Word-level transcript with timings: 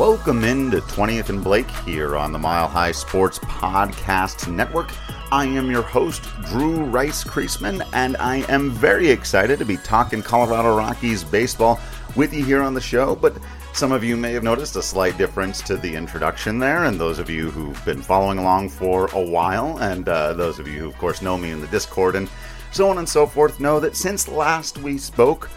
Welcome 0.00 0.44
into 0.44 0.78
20th 0.78 1.28
and 1.28 1.44
Blake 1.44 1.68
here 1.84 2.16
on 2.16 2.32
the 2.32 2.38
Mile 2.38 2.66
High 2.66 2.90
Sports 2.90 3.38
Podcast 3.40 4.50
Network. 4.50 4.94
I 5.30 5.44
am 5.44 5.70
your 5.70 5.82
host, 5.82 6.22
Drew 6.46 6.84
Rice 6.84 7.22
Creasman, 7.22 7.86
and 7.92 8.16
I 8.16 8.36
am 8.50 8.70
very 8.70 9.10
excited 9.10 9.58
to 9.58 9.66
be 9.66 9.76
talking 9.76 10.22
Colorado 10.22 10.74
Rockies 10.74 11.22
baseball 11.22 11.78
with 12.16 12.32
you 12.32 12.42
here 12.42 12.62
on 12.62 12.72
the 12.72 12.80
show. 12.80 13.14
But 13.14 13.36
some 13.74 13.92
of 13.92 14.02
you 14.02 14.16
may 14.16 14.32
have 14.32 14.42
noticed 14.42 14.74
a 14.76 14.82
slight 14.82 15.18
difference 15.18 15.60
to 15.64 15.76
the 15.76 15.94
introduction 15.94 16.58
there, 16.58 16.84
and 16.84 16.98
those 16.98 17.18
of 17.18 17.28
you 17.28 17.50
who've 17.50 17.84
been 17.84 18.00
following 18.00 18.38
along 18.38 18.70
for 18.70 19.08
a 19.12 19.22
while, 19.22 19.76
and 19.80 20.08
uh, 20.08 20.32
those 20.32 20.58
of 20.58 20.66
you 20.66 20.80
who, 20.80 20.88
of 20.88 20.96
course, 20.96 21.20
know 21.20 21.36
me 21.36 21.50
in 21.50 21.60
the 21.60 21.66
Discord 21.66 22.16
and 22.16 22.30
so 22.72 22.88
on 22.88 22.96
and 22.96 23.08
so 23.08 23.26
forth, 23.26 23.60
know 23.60 23.78
that 23.78 23.94
since 23.94 24.28
last 24.28 24.78
we 24.78 24.96
spoke, 24.96 25.50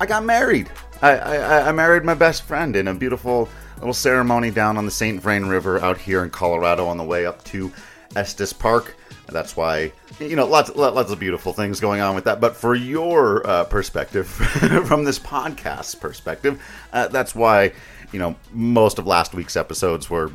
I 0.00 0.06
got 0.06 0.24
married. 0.24 0.70
I, 1.00 1.10
I, 1.16 1.68
I 1.68 1.72
married 1.72 2.04
my 2.04 2.14
best 2.14 2.42
friend 2.42 2.74
in 2.74 2.88
a 2.88 2.94
beautiful 2.94 3.48
little 3.78 3.94
ceremony 3.94 4.50
down 4.50 4.76
on 4.76 4.84
the 4.84 4.90
St. 4.90 5.20
Vrain 5.20 5.46
River 5.46 5.78
out 5.80 5.98
here 5.98 6.24
in 6.24 6.30
Colorado 6.30 6.86
on 6.86 6.96
the 6.96 7.04
way 7.04 7.26
up 7.26 7.44
to 7.44 7.72
Estes 8.16 8.52
Park. 8.52 8.96
That's 9.28 9.56
why, 9.56 9.92
you 10.18 10.36
know, 10.36 10.46
lots, 10.46 10.74
lots 10.74 11.12
of 11.12 11.18
beautiful 11.20 11.52
things 11.52 11.80
going 11.80 12.00
on 12.00 12.14
with 12.14 12.24
that. 12.24 12.40
But 12.40 12.56
for 12.56 12.74
your 12.74 13.46
uh, 13.46 13.64
perspective, 13.64 14.26
from 14.86 15.04
this 15.04 15.18
podcast 15.18 16.00
perspective, 16.00 16.62
uh, 16.92 17.08
that's 17.08 17.34
why, 17.34 17.72
you 18.10 18.18
know, 18.18 18.34
most 18.52 18.98
of 18.98 19.06
last 19.06 19.34
week's 19.34 19.56
episodes 19.56 20.08
were 20.08 20.32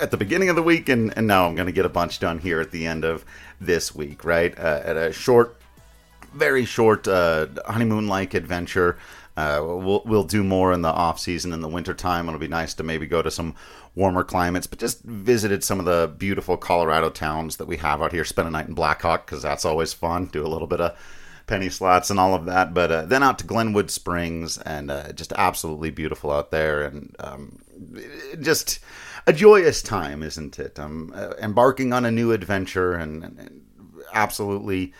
at 0.00 0.10
the 0.10 0.16
beginning 0.16 0.50
of 0.50 0.56
the 0.56 0.62
week, 0.62 0.88
and, 0.88 1.16
and 1.16 1.26
now 1.26 1.46
I'm 1.46 1.54
going 1.54 1.66
to 1.66 1.72
get 1.72 1.86
a 1.86 1.90
bunch 1.90 2.20
done 2.20 2.38
here 2.38 2.60
at 2.60 2.70
the 2.70 2.86
end 2.86 3.04
of 3.04 3.24
this 3.60 3.94
week, 3.94 4.24
right? 4.24 4.56
Uh, 4.56 4.82
at 4.84 4.96
a 4.96 5.12
short, 5.12 5.56
very 6.32 6.64
short 6.64 7.08
uh, 7.08 7.46
honeymoon 7.66 8.06
like 8.08 8.34
adventure. 8.34 8.98
Uh, 9.38 9.62
we'll 9.62 10.02
we'll 10.04 10.24
do 10.24 10.42
more 10.42 10.72
in 10.72 10.82
the 10.82 10.88
off 10.88 11.20
season 11.20 11.52
in 11.52 11.60
the 11.60 11.68
winter 11.68 11.94
time. 11.94 12.26
It'll 12.26 12.40
be 12.40 12.48
nice 12.48 12.74
to 12.74 12.82
maybe 12.82 13.06
go 13.06 13.22
to 13.22 13.30
some 13.30 13.54
warmer 13.94 14.24
climates, 14.24 14.66
but 14.66 14.80
just 14.80 15.00
visited 15.04 15.62
some 15.62 15.78
of 15.78 15.84
the 15.84 16.12
beautiful 16.18 16.56
Colorado 16.56 17.08
towns 17.08 17.56
that 17.58 17.68
we 17.68 17.76
have 17.76 18.02
out 18.02 18.10
here. 18.10 18.24
Spend 18.24 18.48
a 18.48 18.50
night 18.50 18.66
in 18.66 18.74
Blackhawk 18.74 19.26
because 19.26 19.42
that's 19.42 19.64
always 19.64 19.92
fun. 19.92 20.26
Do 20.26 20.44
a 20.44 20.48
little 20.48 20.66
bit 20.66 20.80
of 20.80 20.98
penny 21.46 21.68
slots 21.68 22.10
and 22.10 22.18
all 22.18 22.34
of 22.34 22.46
that. 22.46 22.74
But 22.74 22.90
uh, 22.90 23.04
then 23.04 23.22
out 23.22 23.38
to 23.38 23.46
Glenwood 23.46 23.92
Springs 23.92 24.58
and 24.58 24.90
uh, 24.90 25.12
just 25.12 25.32
absolutely 25.34 25.90
beautiful 25.90 26.32
out 26.32 26.50
there 26.50 26.82
and 26.82 27.14
um, 27.20 27.60
just 28.40 28.80
a 29.28 29.32
joyous 29.32 29.82
time, 29.82 30.24
isn't 30.24 30.58
it? 30.58 30.80
Uh, 30.80 31.34
embarking 31.40 31.92
on 31.92 32.04
a 32.04 32.10
new 32.10 32.32
adventure 32.32 32.94
and, 32.94 33.22
and 33.22 33.62
absolutely 34.12 34.92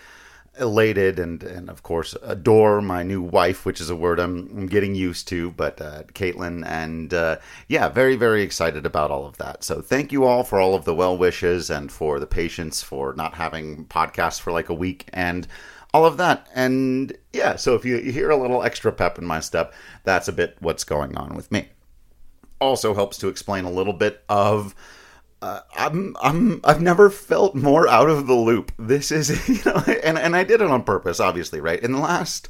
elated 0.58 1.18
and 1.18 1.42
and 1.42 1.70
of 1.70 1.82
course 1.82 2.16
adore 2.22 2.80
my 2.80 3.02
new 3.02 3.22
wife, 3.22 3.64
which 3.64 3.80
is 3.80 3.90
a 3.90 3.96
word 3.96 4.18
I'm, 4.18 4.48
I'm 4.50 4.66
getting 4.66 4.94
used 4.94 5.28
to. 5.28 5.50
But 5.52 5.80
uh, 5.80 6.04
Caitlin 6.14 6.66
and 6.66 7.12
uh, 7.12 7.36
yeah, 7.68 7.88
very 7.88 8.16
very 8.16 8.42
excited 8.42 8.86
about 8.86 9.10
all 9.10 9.26
of 9.26 9.38
that. 9.38 9.64
So 9.64 9.80
thank 9.80 10.12
you 10.12 10.24
all 10.24 10.44
for 10.44 10.60
all 10.60 10.74
of 10.74 10.84
the 10.84 10.94
well 10.94 11.16
wishes 11.16 11.70
and 11.70 11.90
for 11.90 12.20
the 12.20 12.26
patience 12.26 12.82
for 12.82 13.14
not 13.14 13.34
having 13.34 13.86
podcasts 13.86 14.40
for 14.40 14.52
like 14.52 14.68
a 14.68 14.74
week 14.74 15.08
and 15.12 15.46
all 15.94 16.04
of 16.04 16.16
that. 16.18 16.48
And 16.54 17.16
yeah, 17.32 17.56
so 17.56 17.74
if 17.74 17.84
you, 17.84 17.96
you 17.96 18.12
hear 18.12 18.30
a 18.30 18.36
little 18.36 18.62
extra 18.62 18.92
pep 18.92 19.18
in 19.18 19.24
my 19.24 19.40
step, 19.40 19.72
that's 20.04 20.28
a 20.28 20.32
bit 20.32 20.56
what's 20.60 20.84
going 20.84 21.16
on 21.16 21.34
with 21.34 21.50
me. 21.50 21.68
Also 22.60 22.94
helps 22.94 23.18
to 23.18 23.28
explain 23.28 23.64
a 23.64 23.70
little 23.70 23.92
bit 23.92 24.22
of 24.28 24.74
uh, 25.40 25.60
I'm 25.76 26.16
I'm 26.20 26.60
I've 26.64 26.82
never 26.82 27.10
felt 27.10 27.54
more 27.54 27.86
out 27.86 28.10
of 28.10 28.26
the 28.26 28.34
loop. 28.34 28.72
This 28.78 29.12
is 29.12 29.48
you 29.48 29.60
know, 29.64 29.82
and 30.02 30.18
and 30.18 30.34
I 30.34 30.44
did 30.44 30.60
it 30.60 30.70
on 30.70 30.82
purpose, 30.82 31.20
obviously, 31.20 31.60
right? 31.60 31.80
In 31.80 31.92
the 31.92 31.98
last 31.98 32.48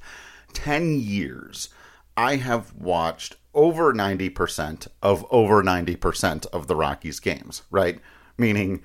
ten 0.52 0.98
years, 0.98 1.68
I 2.16 2.36
have 2.36 2.74
watched 2.74 3.36
over 3.54 3.92
ninety 3.92 4.30
percent 4.30 4.86
of 5.02 5.26
over 5.30 5.62
ninety 5.62 5.96
percent 5.96 6.46
of 6.46 6.66
the 6.66 6.76
Rockies 6.76 7.20
games, 7.20 7.62
right? 7.70 8.00
Meaning, 8.38 8.82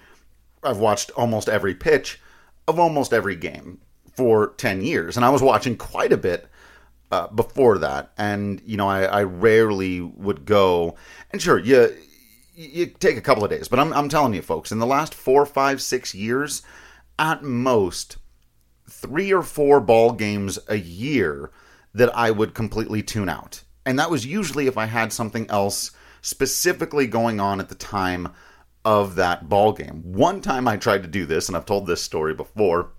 I've 0.64 0.80
watched 0.80 1.12
almost 1.12 1.48
every 1.48 1.76
pitch 1.76 2.20
of 2.68 2.80
almost 2.80 3.14
every 3.14 3.36
game 3.36 3.80
for 4.16 4.48
ten 4.58 4.82
years, 4.82 5.16
and 5.16 5.26
I 5.26 5.30
was 5.30 5.42
watching 5.42 5.78
quite 5.78 6.12
a 6.12 6.18
bit. 6.18 6.48
Uh, 7.12 7.28
before 7.28 7.78
that, 7.78 8.12
and 8.18 8.60
you 8.66 8.76
know, 8.76 8.90
I, 8.90 9.04
I 9.04 9.22
rarely 9.22 10.02
would 10.02 10.46
go. 10.46 10.96
And 11.30 11.40
sure, 11.40 11.60
you 11.60 11.96
you 12.56 12.88
take 12.88 13.18
a 13.18 13.22
couple 13.22 13.44
of 13.44 13.50
days, 13.50 13.68
but 13.68 13.80
I'm, 13.80 13.94
I'm 13.94 14.10
telling 14.10 14.34
you, 14.34 14.42
folks, 14.42 14.72
in 14.72 14.80
the 14.80 14.86
last 14.86 15.14
four, 15.14 15.46
five, 15.46 15.82
six 15.82 16.14
years, 16.14 16.62
at 17.18 17.44
most 17.44 18.18
three 18.90 19.34
or 19.34 19.44
four 19.44 19.80
ball 19.80 20.12
games 20.12 20.60
a 20.68 20.76
year 20.76 21.52
that 21.94 22.16
I 22.16 22.32
would 22.32 22.54
completely 22.54 23.02
tune 23.02 23.30
out. 23.30 23.64
And 23.86 24.00
that 24.00 24.10
was 24.10 24.26
usually 24.26 24.68
if 24.68 24.78
I 24.78 24.86
had 24.86 25.12
something 25.12 25.50
else 25.50 25.92
specifically 26.22 27.08
going 27.08 27.40
on 27.40 27.60
at 27.60 27.70
the 27.70 27.76
time 27.76 28.30
of 28.86 29.16
that 29.16 29.50
ball 29.50 29.74
game. 29.74 30.02
One 30.04 30.42
time 30.42 30.68
I 30.68 30.78
tried 30.78 31.04
to 31.04 31.10
do 31.10 31.26
this, 31.26 31.48
and 31.48 31.58
I've 31.58 31.66
told 31.66 31.88
this 31.88 32.02
story 32.02 32.34
before. 32.34 32.92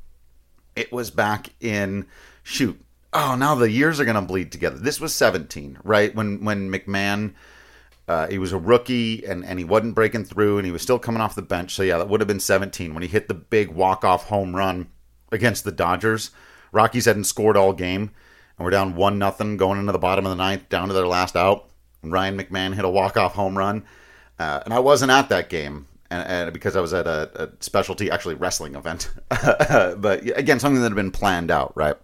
It 0.76 0.92
was 0.92 1.10
back 1.10 1.50
in 1.60 2.06
shoot. 2.42 2.80
Oh, 3.12 3.36
now 3.36 3.54
the 3.54 3.70
years 3.70 4.00
are 4.00 4.04
going 4.04 4.16
to 4.16 4.22
bleed 4.22 4.50
together. 4.50 4.76
This 4.76 5.00
was 5.00 5.14
17, 5.14 5.78
right? 5.84 6.14
When 6.14 6.44
when 6.44 6.70
McMahon 6.70 7.34
uh, 8.06 8.26
he 8.28 8.38
was 8.38 8.52
a 8.52 8.58
rookie 8.58 9.24
and, 9.24 9.44
and 9.44 9.58
he 9.58 9.64
wasn't 9.64 9.94
breaking 9.94 10.24
through 10.24 10.58
and 10.58 10.66
he 10.66 10.72
was 10.72 10.82
still 10.82 10.98
coming 10.98 11.22
off 11.22 11.34
the 11.34 11.42
bench. 11.42 11.74
So, 11.74 11.82
yeah, 11.82 11.98
that 11.98 12.08
would 12.08 12.20
have 12.20 12.28
been 12.28 12.40
17 12.40 12.92
when 12.92 13.02
he 13.02 13.08
hit 13.08 13.28
the 13.28 13.34
big 13.34 13.68
walk 13.68 14.04
off 14.04 14.26
home 14.26 14.54
run 14.54 14.88
against 15.32 15.64
the 15.64 15.72
Dodgers. 15.72 16.30
Rockies 16.72 17.06
hadn't 17.06 17.24
scored 17.24 17.56
all 17.56 17.72
game 17.72 18.10
and 18.58 18.64
we're 18.64 18.70
down 18.70 18.94
1 18.94 19.18
nothing 19.18 19.56
going 19.56 19.78
into 19.78 19.92
the 19.92 19.98
bottom 19.98 20.26
of 20.26 20.30
the 20.30 20.36
ninth, 20.36 20.68
down 20.68 20.88
to 20.88 20.94
their 20.94 21.06
last 21.06 21.36
out. 21.36 21.70
Ryan 22.02 22.38
McMahon 22.38 22.74
hit 22.74 22.84
a 22.84 22.90
walk 22.90 23.16
off 23.16 23.34
home 23.34 23.56
run. 23.56 23.84
Uh, 24.38 24.60
and 24.64 24.74
I 24.74 24.80
wasn't 24.80 25.10
at 25.10 25.28
that 25.30 25.48
game 25.48 25.86
and, 26.10 26.28
and 26.28 26.52
because 26.52 26.76
I 26.76 26.80
was 26.80 26.92
at 26.92 27.06
a, 27.06 27.44
a 27.44 27.48
specialty, 27.60 28.10
actually, 28.10 28.34
wrestling 28.34 28.74
event. 28.74 29.10
but 29.28 30.22
again, 30.36 30.60
something 30.60 30.80
that 30.82 30.90
had 30.90 30.96
been 30.96 31.10
planned 31.10 31.50
out, 31.50 31.72
right? 31.74 31.96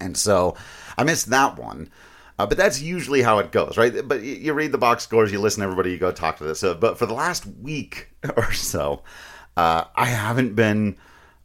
And 0.00 0.16
so 0.16 0.56
I 0.96 1.04
missed 1.04 1.30
that 1.30 1.58
one. 1.58 1.90
Uh, 2.40 2.46
but 2.46 2.56
that's 2.56 2.80
usually 2.80 3.20
how 3.20 3.38
it 3.38 3.52
goes, 3.52 3.76
right? 3.76 4.08
But 4.08 4.22
you, 4.22 4.54
read 4.54 4.72
the 4.72 4.78
box 4.78 5.02
scores, 5.02 5.30
you 5.30 5.38
listen 5.38 5.60
to 5.60 5.64
everybody, 5.64 5.90
you 5.90 5.98
go 5.98 6.10
talk 6.10 6.38
to 6.38 6.44
this. 6.44 6.62
But 6.62 6.96
for 6.96 7.04
the 7.04 7.12
last 7.12 7.44
week 7.44 8.08
or 8.36 8.50
so, 8.54 9.02
uh, 9.58 9.84
I 9.94 10.06
haven't 10.06 10.54
been 10.54 10.96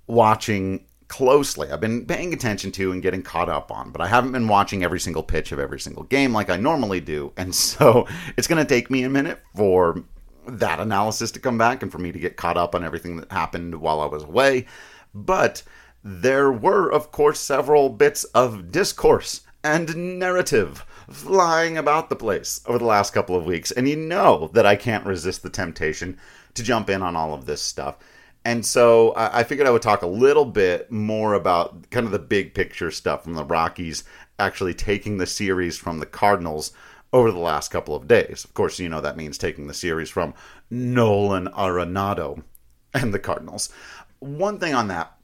watching 0.08 0.86
closely. 1.10 1.70
I've 1.70 1.82
been 1.82 2.06
paying 2.06 2.34
attention 2.34 2.72
to 2.74 2.94
and 2.94 3.02
getting 3.02 3.24
caught 3.24 3.50
up 3.50 3.74
on, 3.74 3.92
but 3.92 4.00
I 4.00 4.08
haven't 4.08 4.32
been 4.32 4.48
watching 4.48 4.86
every 4.86 5.02
single 5.02 5.22
pitch 5.22 5.52
of 5.52 5.60
every 5.60 5.82
single 5.82 6.04
game 6.04 6.32
like 6.32 6.50
I 6.50 6.56
normally 6.56 7.02
do. 7.02 7.34
And 7.38 7.54
so 7.54 8.08
it's 8.38 8.48
going 8.48 8.66
to 8.66 8.74
take 8.74 8.90
me 8.90 9.04
a 9.04 9.10
minute 9.10 9.42
for 9.54 10.02
that 10.48 10.80
analysis 10.80 11.30
to 11.32 11.42
come 11.42 11.58
back 11.58 11.84
and 11.84 11.92
for 11.92 11.98
me 11.98 12.14
to 12.14 12.20
get 12.20 12.38
caught 12.38 12.56
up 12.56 12.74
on 12.74 12.86
everything 12.86 13.18
that 13.18 13.34
happened 13.34 13.76
while 13.76 14.00
I 14.00 14.06
was 14.06 14.24
away. 14.24 14.68
But 15.14 15.62
there 16.06 16.54
were, 16.54 16.90
of 16.90 17.12
course, 17.12 17.42
several 17.42 17.90
bits 17.90 18.24
of 18.24 18.72
discourse 18.72 19.42
and 19.66 20.20
narrative 20.20 20.86
flying 21.10 21.76
about 21.76 22.10
the 22.10 22.16
place 22.16 22.62
over 22.68 22.78
the 22.78 22.86
last 22.86 23.14
couple 23.14 23.36
of 23.36 23.46
weeks. 23.46 23.72
And 23.72 23.90
you 23.90 23.96
know 23.96 24.52
that 24.54 24.66
I 24.66 24.76
can't 24.76 25.06
resist 25.06 25.42
the 25.42 25.50
temptation 25.50 26.20
to 26.54 26.64
jump 26.64 26.88
in 26.88 27.02
on 27.02 27.16
all 27.16 27.34
of 27.34 27.48
this 27.48 27.64
stuff. 27.64 27.98
And 28.46 28.64
so 28.64 29.12
I 29.18 29.44
figured 29.44 29.66
I 29.66 29.72
would 29.72 29.82
talk 29.82 30.04
a 30.04 30.08
little 30.08 30.46
bit 30.46 30.92
more 30.92 31.34
about 31.34 31.90
kind 31.90 32.06
of 32.06 32.12
the 32.12 32.20
big 32.20 32.54
picture 32.54 32.92
stuff 32.92 33.24
from 33.24 33.34
the 33.34 33.44
Rockies 33.44 34.04
actually 34.38 34.76
taking 34.76 35.18
the 35.18 35.26
series 35.26 35.78
from 35.80 35.98
the 35.98 36.06
Cardinals 36.06 36.72
over 37.12 37.32
the 37.32 37.40
last 37.40 37.72
couple 37.72 37.96
of 37.96 38.08
days. 38.08 38.46
Of 38.46 38.54
course, 38.54 38.78
you 38.80 38.88
know 38.88 39.02
that 39.02 39.18
means 39.18 39.40
taking 39.40 39.66
the 39.66 39.74
series 39.74 40.12
from 40.12 40.36
Nolan 40.70 41.48
Arenado 41.48 42.44
and 42.94 43.12
the 43.12 43.20
Cardinals. 43.20 43.74
One 44.20 44.60
thing 44.60 44.76
on 44.76 44.90
that 44.90 45.16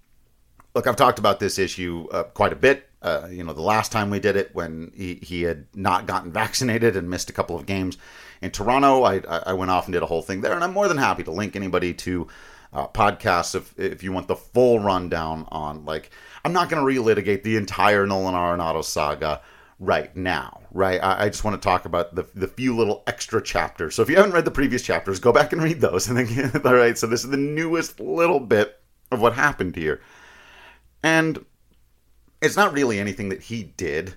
look, 0.74 0.88
I've 0.88 0.95
talked 0.95 1.19
about 1.19 1.39
this 1.39 1.60
issue 1.60 2.07
uh, 2.12 2.24
quite 2.24 2.54
a 2.54 2.57
bit 2.57 2.89
uh, 3.01 3.27
you 3.30 3.44
know, 3.44 3.53
the 3.53 3.62
last 3.62 3.92
time 3.92 4.09
we 4.09 4.19
did 4.19 4.36
it 4.36 4.53
when 4.53 4.92
he, 4.95 5.15
he 5.15 5.42
had 5.44 5.65
not 5.75 6.06
gotten 6.06 6.31
vaccinated 6.31 6.95
and 6.95 7.09
missed 7.09 7.30
a 7.30 7.33
couple 7.33 7.56
of 7.56 7.65
games 7.65 7.98
in 8.42 8.51
Toronto, 8.51 9.03
I, 9.03 9.21
I 9.27 9.53
went 9.53 9.71
off 9.71 9.86
and 9.86 9.94
did 9.94 10.03
a 10.03 10.07
whole 10.07 10.21
thing 10.21 10.42
there. 10.42 10.53
And 10.53 10.63
I'm 10.63 10.74
more 10.74 10.88
than 10.88 10.98
happy 10.98 11.24
to 11.24 11.31
link 11.31 11.56
anybody 11.56 11.94
to 11.95 12.27
uh, 12.74 12.88
podcasts 12.88 13.56
if, 13.56 13.77
if 13.77 14.03
you 14.03 14.12
want 14.12 14.27
the 14.27 14.36
full 14.36 14.80
rundown 14.80 15.45
on, 15.50 15.86
like, 15.86 16.12
I'm 16.44 16.53
not 16.53 16.69
going 16.69 16.83
to 16.83 17.01
relitigate 17.01 17.44
the 17.44 17.57
entire 17.57 18.06
Nolan 18.06 18.33
Arenado 18.33 18.83
saga 18.83 19.42
right 19.80 20.15
now, 20.15 20.62
right? 20.71 21.03
I, 21.03 21.25
I, 21.25 21.30
just 21.30 21.44
want 21.44 21.59
to 21.59 21.65
talk 21.65 21.86
about 21.86 22.15
the, 22.15 22.27
the 22.36 22.48
few 22.48 22.75
little 22.75 23.03
extra 23.07 23.42
chapters. 23.42 23.95
So 23.95 24.03
if 24.03 24.09
you 24.09 24.15
haven't 24.15 24.31
read 24.31 24.45
the 24.45 24.51
previous 24.51 24.83
chapters, 24.83 25.19
go 25.19 25.31
back 25.31 25.53
and 25.53 25.62
read 25.62 25.81
those. 25.81 26.07
And 26.09 26.27
then, 26.27 26.62
all 26.65 26.75
right, 26.75 26.98
so 26.98 27.07
this 27.07 27.24
is 27.24 27.30
the 27.30 27.38
newest 27.38 28.00
little 28.00 28.39
bit 28.39 28.80
of 29.12 29.21
what 29.21 29.33
happened 29.33 29.75
here. 29.75 30.01
And 31.03 31.44
it's 32.41 32.57
not 32.57 32.73
really 32.73 32.99
anything 32.99 33.29
that 33.29 33.43
he 33.43 33.63
did, 33.63 34.15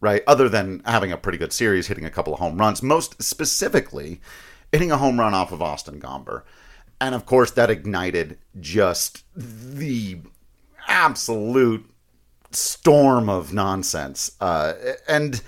right? 0.00 0.22
Other 0.26 0.48
than 0.48 0.82
having 0.84 1.12
a 1.12 1.16
pretty 1.16 1.38
good 1.38 1.52
series, 1.52 1.88
hitting 1.88 2.04
a 2.04 2.10
couple 2.10 2.32
of 2.32 2.38
home 2.38 2.58
runs, 2.58 2.82
most 2.82 3.22
specifically, 3.22 4.20
hitting 4.72 4.92
a 4.92 4.98
home 4.98 5.18
run 5.18 5.34
off 5.34 5.52
of 5.52 5.62
Austin 5.62 6.00
Gomber. 6.00 6.42
And 7.00 7.14
of 7.14 7.26
course, 7.26 7.50
that 7.52 7.70
ignited 7.70 8.38
just 8.60 9.24
the 9.34 10.18
absolute 10.88 11.90
storm 12.52 13.28
of 13.28 13.52
nonsense. 13.52 14.32
Uh, 14.40 14.74
and 15.08 15.42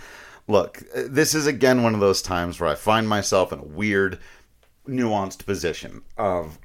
look, 0.46 0.82
this 0.94 1.34
is 1.34 1.46
again 1.46 1.82
one 1.82 1.94
of 1.94 2.00
those 2.00 2.20
times 2.20 2.60
where 2.60 2.68
I 2.68 2.74
find 2.74 3.08
myself 3.08 3.52
in 3.52 3.60
a 3.60 3.64
weird, 3.64 4.18
nuanced 4.86 5.46
position 5.46 6.02
of 6.16 6.58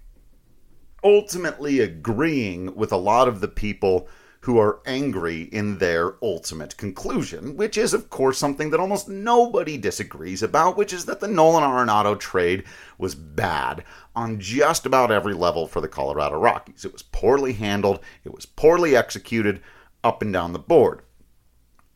ultimately 1.03 1.79
agreeing 1.79 2.75
with 2.75 2.91
a 2.91 2.97
lot 2.97 3.27
of 3.27 3.41
the 3.41 3.47
people 3.47 4.07
who 4.43 4.59
are 4.59 4.81
angry 4.85 5.43
in 5.53 5.77
their 5.77 6.15
ultimate 6.21 6.75
conclusion, 6.75 7.55
which 7.55 7.77
is, 7.77 7.93
of 7.93 8.09
course, 8.09 8.37
something 8.37 8.71
that 8.71 8.79
almost 8.79 9.07
nobody 9.07 9.77
disagrees 9.77 10.43
about, 10.43 10.75
which 10.75 10.91
is 10.91 11.05
that 11.05 11.21
the 11.21 11.29
Nolan 11.29 11.63
Arenado 11.63 12.19
trade 12.19 12.65
was 12.97 13.15
bad 13.15 13.85
on 14.13 14.41
just 14.41 14.85
about 14.85 15.13
every 15.13 15.33
level 15.33 15.65
for 15.65 15.79
the 15.79 15.87
Colorado 15.87 16.37
Rockies. 16.37 16.83
It 16.83 16.91
was 16.91 17.03
poorly 17.03 17.53
handled, 17.53 18.01
it 18.25 18.33
was 18.35 18.45
poorly 18.45 18.97
executed 18.97 19.61
up 20.03 20.21
and 20.21 20.33
down 20.33 20.51
the 20.51 20.59
board. 20.59 21.03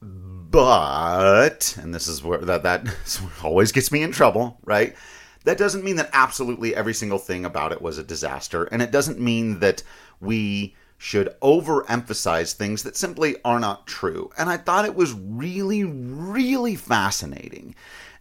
But, 0.02 1.78
and 1.82 1.94
this 1.94 2.08
is 2.08 2.24
where 2.24 2.38
that, 2.38 2.64
that 2.64 2.88
always 3.44 3.74
gets 3.74 3.92
me 3.92 4.04
in 4.04 4.14
trouble, 4.14 4.58
right? 4.64 4.96
That 5.44 5.58
doesn't 5.58 5.84
mean 5.84 5.98
that 5.98 6.12
absolutely 6.14 6.74
every 6.74 6.94
single 6.94 7.20
thing 7.20 7.44
about 7.44 7.74
it 7.74 7.82
was 7.82 7.98
a 7.98 8.06
disaster, 8.06 8.64
and 8.64 8.82
it 8.82 8.92
doesn't 8.92 9.20
mean 9.20 9.60
that 9.60 9.84
we 10.22 10.78
should 10.98 11.36
overemphasize 11.42 12.54
things 12.54 12.84
that 12.84 12.98
simply 12.98 13.36
are 13.44 13.60
not 13.60 13.86
true. 13.86 14.32
And 14.38 14.50
I 14.50 14.58
thought 14.58 14.86
it 14.86 14.96
was 14.96 15.14
really, 15.14 15.84
really 15.84 16.76
fascinating. 16.76 17.76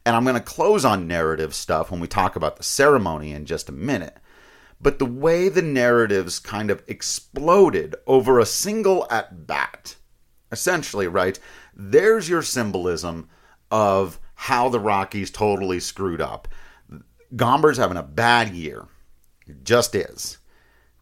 And 0.05 0.15
I'm 0.15 0.25
going 0.25 0.37
to 0.37 0.41
close 0.41 0.85
on 0.85 1.09
narrative 1.09 1.55
stuff 1.55 1.91
when 1.91 2.01
we 2.01 2.07
talk 2.07 2.37
about 2.37 2.57
the 2.57 2.63
ceremony 2.63 3.33
in 3.33 3.47
just 3.47 3.69
a 3.69 3.73
minute. 3.73 4.19
But 4.81 4.99
the 4.99 5.07
way 5.07 5.49
the 5.49 5.63
narratives 5.63 6.39
kind 6.39 6.71
of 6.71 6.83
exploded 6.87 7.97
over 8.07 8.39
a 8.39 8.47
single 8.47 9.07
at 9.11 9.47
bat, 9.47 9.97
essentially, 10.53 11.09
right? 11.09 11.39
There's 11.75 12.29
your 12.29 12.43
symbolism 12.43 13.29
of 13.71 14.21
how 14.35 14.69
the 14.69 14.81
Rockies 14.81 15.31
totally 15.31 15.81
screwed 15.81 16.21
up. 16.21 16.47
Gomber's 17.35 17.79
having 17.79 17.97
a 17.97 18.03
bad 18.03 18.51
year. 18.51 18.87
It 19.47 19.65
just 19.65 19.95
is. 19.95 20.39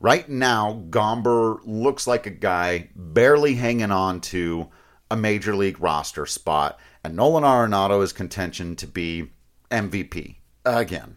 Right 0.01 0.29
now, 0.29 0.85
Gomber 0.91 1.61
looks 1.65 2.07
like 2.07 2.27
a 2.27 2.31
guy 2.31 2.91
barely 2.95 3.55
hanging 3.55 3.91
on 3.91 4.21
to 4.23 4.69
a 5.11 5.17
major 5.17 5.55
league 5.55 5.81
roster 5.81 6.27
spot, 6.27 6.79
and 7.03 7.17
Nolan 7.17 7.45
Arenado 7.45 8.03
is 8.03 8.13
contention 8.13 8.77
to 8.77 8.87
be 8.87 9.31
MVP 9.71 10.37
again, 10.65 11.17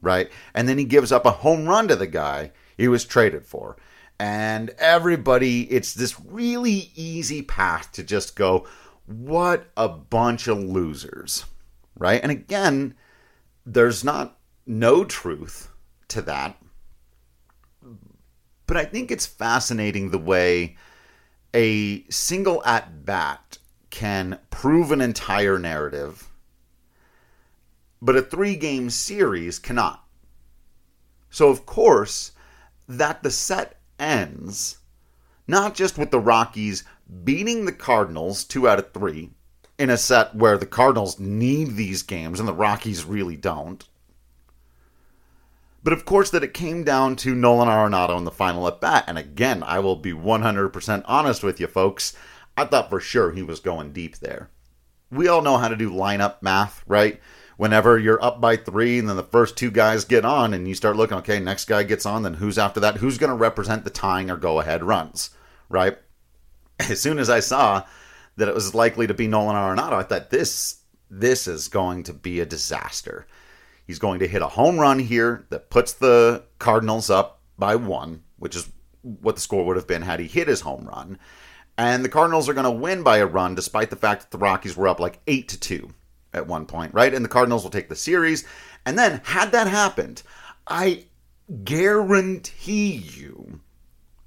right? 0.00 0.30
And 0.54 0.68
then 0.68 0.78
he 0.78 0.84
gives 0.84 1.12
up 1.12 1.26
a 1.26 1.30
home 1.30 1.66
run 1.66 1.88
to 1.88 1.96
the 1.96 2.06
guy 2.06 2.52
he 2.76 2.88
was 2.88 3.04
traded 3.04 3.44
for. 3.44 3.76
And 4.18 4.70
everybody, 4.78 5.62
it's 5.70 5.92
this 5.92 6.18
really 6.20 6.92
easy 6.94 7.42
path 7.42 7.92
to 7.92 8.04
just 8.04 8.36
go, 8.36 8.66
what 9.06 9.66
a 9.76 9.88
bunch 9.88 10.46
of 10.46 10.58
losers, 10.58 11.44
right? 11.98 12.20
And 12.22 12.30
again, 12.30 12.94
there's 13.66 14.04
not 14.04 14.38
no 14.66 15.04
truth 15.04 15.70
to 16.08 16.22
that 16.22 16.56
but 18.66 18.76
I 18.76 18.84
think 18.84 19.10
it's 19.10 19.26
fascinating 19.26 20.10
the 20.10 20.18
way 20.18 20.76
a 21.54 22.04
single 22.10 22.64
at 22.64 23.04
bat 23.04 23.58
can 23.90 24.38
prove 24.50 24.90
an 24.90 25.00
entire 25.00 25.58
narrative, 25.58 26.28
but 28.02 28.16
a 28.16 28.22
three 28.22 28.56
game 28.56 28.90
series 28.90 29.58
cannot. 29.58 30.04
So, 31.30 31.48
of 31.48 31.66
course, 31.66 32.32
that 32.88 33.22
the 33.22 33.30
set 33.30 33.80
ends 33.98 34.78
not 35.46 35.74
just 35.74 35.98
with 35.98 36.10
the 36.10 36.20
Rockies 36.20 36.84
beating 37.24 37.64
the 37.64 37.72
Cardinals 37.72 38.44
two 38.44 38.68
out 38.68 38.78
of 38.78 38.92
three 38.92 39.30
in 39.78 39.90
a 39.90 39.96
set 39.96 40.34
where 40.34 40.56
the 40.56 40.66
Cardinals 40.66 41.18
need 41.18 41.76
these 41.76 42.02
games 42.02 42.40
and 42.40 42.48
the 42.48 42.54
Rockies 42.54 43.04
really 43.04 43.36
don't 43.36 43.84
but 45.84 45.92
of 45.92 46.06
course, 46.06 46.30
that 46.30 46.42
it 46.42 46.54
came 46.54 46.82
down 46.82 47.14
to 47.16 47.34
Nolan 47.34 47.68
Arenado 47.68 48.16
in 48.16 48.24
the 48.24 48.30
final 48.30 48.66
at 48.66 48.80
bat. 48.80 49.04
And 49.06 49.18
again, 49.18 49.62
I 49.62 49.80
will 49.80 49.96
be 49.96 50.12
100% 50.12 51.02
honest 51.04 51.42
with 51.42 51.60
you, 51.60 51.66
folks. 51.66 52.16
I 52.56 52.64
thought 52.64 52.88
for 52.88 53.00
sure 53.00 53.32
he 53.32 53.42
was 53.42 53.60
going 53.60 53.92
deep 53.92 54.16
there. 54.16 54.48
We 55.10 55.28
all 55.28 55.42
know 55.42 55.58
how 55.58 55.68
to 55.68 55.76
do 55.76 55.90
lineup 55.90 56.40
math, 56.40 56.82
right? 56.86 57.20
Whenever 57.58 57.98
you're 57.98 58.22
up 58.24 58.40
by 58.40 58.56
three 58.56 58.98
and 58.98 59.08
then 59.08 59.16
the 59.16 59.22
first 59.22 59.58
two 59.58 59.70
guys 59.70 60.06
get 60.06 60.24
on 60.24 60.54
and 60.54 60.66
you 60.66 60.74
start 60.74 60.96
looking, 60.96 61.18
okay, 61.18 61.38
next 61.38 61.66
guy 61.66 61.82
gets 61.82 62.06
on, 62.06 62.22
then 62.22 62.34
who's 62.34 62.58
after 62.58 62.80
that? 62.80 62.96
Who's 62.96 63.18
going 63.18 63.30
to 63.30 63.36
represent 63.36 63.84
the 63.84 63.90
tying 63.90 64.30
or 64.30 64.36
go 64.36 64.60
ahead 64.60 64.82
runs, 64.82 65.30
right? 65.68 65.98
As 66.80 66.98
soon 66.98 67.18
as 67.18 67.28
I 67.28 67.40
saw 67.40 67.84
that 68.36 68.48
it 68.48 68.54
was 68.54 68.74
likely 68.74 69.06
to 69.06 69.14
be 69.14 69.28
Nolan 69.28 69.54
Arenado, 69.54 69.92
I 69.92 70.02
thought 70.02 70.30
this 70.30 70.80
this 71.10 71.46
is 71.46 71.68
going 71.68 72.02
to 72.04 72.12
be 72.12 72.40
a 72.40 72.46
disaster. 72.46 73.26
He's 73.86 73.98
going 73.98 74.20
to 74.20 74.28
hit 74.28 74.42
a 74.42 74.48
home 74.48 74.78
run 74.78 74.98
here 74.98 75.46
that 75.50 75.70
puts 75.70 75.92
the 75.92 76.44
Cardinals 76.58 77.10
up 77.10 77.40
by 77.58 77.76
one, 77.76 78.22
which 78.38 78.56
is 78.56 78.70
what 79.02 79.34
the 79.34 79.40
score 79.40 79.64
would 79.66 79.76
have 79.76 79.86
been 79.86 80.02
had 80.02 80.20
he 80.20 80.26
hit 80.26 80.48
his 80.48 80.62
home 80.62 80.86
run. 80.86 81.18
And 81.76 82.04
the 82.04 82.08
Cardinals 82.08 82.48
are 82.48 82.54
going 82.54 82.64
to 82.64 82.70
win 82.70 83.02
by 83.02 83.18
a 83.18 83.26
run, 83.26 83.54
despite 83.54 83.90
the 83.90 83.96
fact 83.96 84.22
that 84.22 84.30
the 84.30 84.38
Rockies 84.38 84.76
were 84.76 84.88
up 84.88 85.00
like 85.00 85.20
eight 85.26 85.48
to 85.48 85.60
two 85.60 85.90
at 86.32 86.46
one 86.46 86.66
point, 86.66 86.94
right? 86.94 87.12
And 87.12 87.24
the 87.24 87.28
Cardinals 87.28 87.62
will 87.62 87.70
take 87.70 87.88
the 87.88 87.96
series. 87.96 88.44
And 88.86 88.98
then, 88.98 89.20
had 89.24 89.52
that 89.52 89.66
happened, 89.66 90.22
I 90.66 91.06
guarantee 91.64 92.96
you 92.96 93.60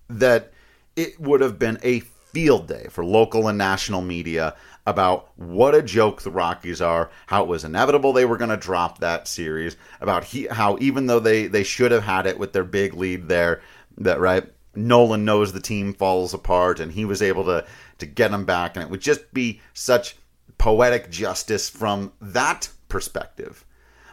that 0.09 0.51
it 0.95 1.19
would 1.19 1.41
have 1.41 1.57
been 1.57 1.79
a 1.83 2.01
field 2.01 2.67
day 2.67 2.87
for 2.89 3.03
local 3.03 3.47
and 3.47 3.57
national 3.57 4.01
media 4.01 4.55
about 4.87 5.29
what 5.35 5.75
a 5.75 5.83
joke 5.83 6.21
the 6.21 6.31
Rockies 6.31 6.81
are, 6.81 7.11
how 7.25 7.43
it 7.43 7.49
was 7.49 7.65
inevitable 7.65 8.13
they 8.13 8.23
were 8.23 8.37
going 8.37 8.49
to 8.49 8.57
drop 8.57 8.99
that 8.99 9.27
series, 9.27 9.75
about 9.99 10.23
he, 10.23 10.47
how 10.47 10.77
even 10.79 11.07
though 11.07 11.19
they, 11.19 11.45
they 11.45 11.63
should 11.63 11.91
have 11.91 12.03
had 12.03 12.25
it 12.25 12.39
with 12.39 12.53
their 12.53 12.63
big 12.63 12.93
lead 12.93 13.27
there, 13.27 13.61
that 13.97 14.21
right, 14.21 14.49
Nolan 14.75 15.25
knows 15.25 15.51
the 15.51 15.59
team 15.59 15.93
falls 15.93 16.33
apart 16.33 16.79
and 16.79 16.93
he 16.93 17.03
was 17.03 17.21
able 17.21 17.43
to 17.45 17.65
to 17.97 18.05
get 18.05 18.31
them 18.31 18.45
back, 18.45 18.75
and 18.75 18.83
it 18.83 18.89
would 18.89 19.01
just 19.01 19.33
be 19.33 19.59
such 19.73 20.15
poetic 20.57 21.09
justice 21.09 21.69
from 21.69 22.13
that 22.21 22.69
perspective. 22.87 23.65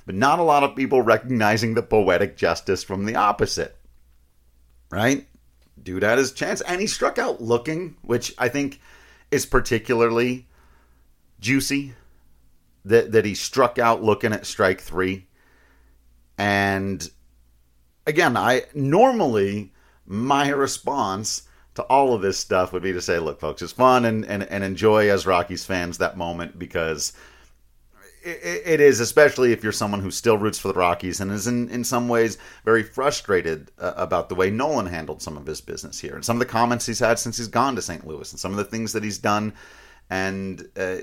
But 0.06 0.14
not 0.14 0.38
a 0.38 0.42
lot 0.42 0.64
of 0.64 0.74
people 0.74 1.02
recognizing 1.02 1.74
the 1.74 1.82
poetic 1.82 2.36
justice 2.36 2.82
from 2.82 3.04
the 3.04 3.14
opposite. 3.14 3.76
Right? 4.90 5.26
Dude 5.80 6.02
had 6.02 6.18
his 6.18 6.32
chance, 6.32 6.62
and 6.62 6.80
he 6.80 6.86
struck 6.86 7.18
out 7.18 7.42
looking, 7.42 7.96
which 8.02 8.34
I 8.38 8.48
think 8.48 8.80
is 9.30 9.46
particularly 9.46 10.46
juicy 11.40 11.94
that 12.84 13.12
that 13.12 13.24
he 13.24 13.34
struck 13.34 13.78
out 13.78 14.02
looking 14.02 14.32
at 14.32 14.46
strike 14.46 14.80
three. 14.80 15.26
And 16.36 17.08
again, 18.06 18.36
I 18.36 18.62
normally 18.74 19.72
my 20.06 20.48
response 20.48 21.42
to 21.74 21.82
all 21.84 22.14
of 22.14 22.22
this 22.22 22.38
stuff 22.38 22.72
would 22.72 22.82
be 22.82 22.92
to 22.92 23.00
say, 23.00 23.18
look, 23.18 23.40
folks, 23.40 23.62
it's 23.62 23.72
fun 23.72 24.04
and, 24.04 24.24
and, 24.26 24.44
and 24.44 24.62
enjoy 24.62 25.10
as 25.10 25.26
Rockies 25.26 25.64
fans 25.64 25.98
that 25.98 26.16
moment 26.16 26.58
because 26.58 27.12
it, 28.22 28.80
is, 28.80 29.00
especially 29.00 29.52
if 29.52 29.62
you're 29.62 29.72
someone 29.72 30.00
who 30.00 30.10
still 30.10 30.38
roots 30.38 30.58
for 30.58 30.68
the 30.68 30.78
Rockies 30.78 31.20
and 31.20 31.30
is 31.30 31.46
in, 31.46 31.68
in 31.68 31.84
some 31.84 32.08
ways 32.08 32.38
very 32.64 32.82
frustrated 32.82 33.70
uh, 33.78 33.92
about 33.96 34.28
the 34.28 34.34
way 34.34 34.50
Nolan 34.50 34.86
handled 34.86 35.20
some 35.20 35.36
of 35.36 35.46
his 35.46 35.60
business 35.60 36.00
here 36.00 36.14
and 36.14 36.24
some 36.24 36.36
of 36.36 36.40
the 36.40 36.46
comments 36.46 36.86
he's 36.86 37.00
had 37.00 37.18
since 37.18 37.36
he's 37.36 37.48
gone 37.48 37.76
to 37.76 37.82
St. 37.82 38.06
Louis 38.06 38.30
and 38.32 38.40
some 38.40 38.52
of 38.52 38.56
the 38.56 38.64
things 38.64 38.92
that 38.92 39.04
he's 39.04 39.18
done. 39.18 39.52
And, 40.08 40.66
uh, 40.76 40.96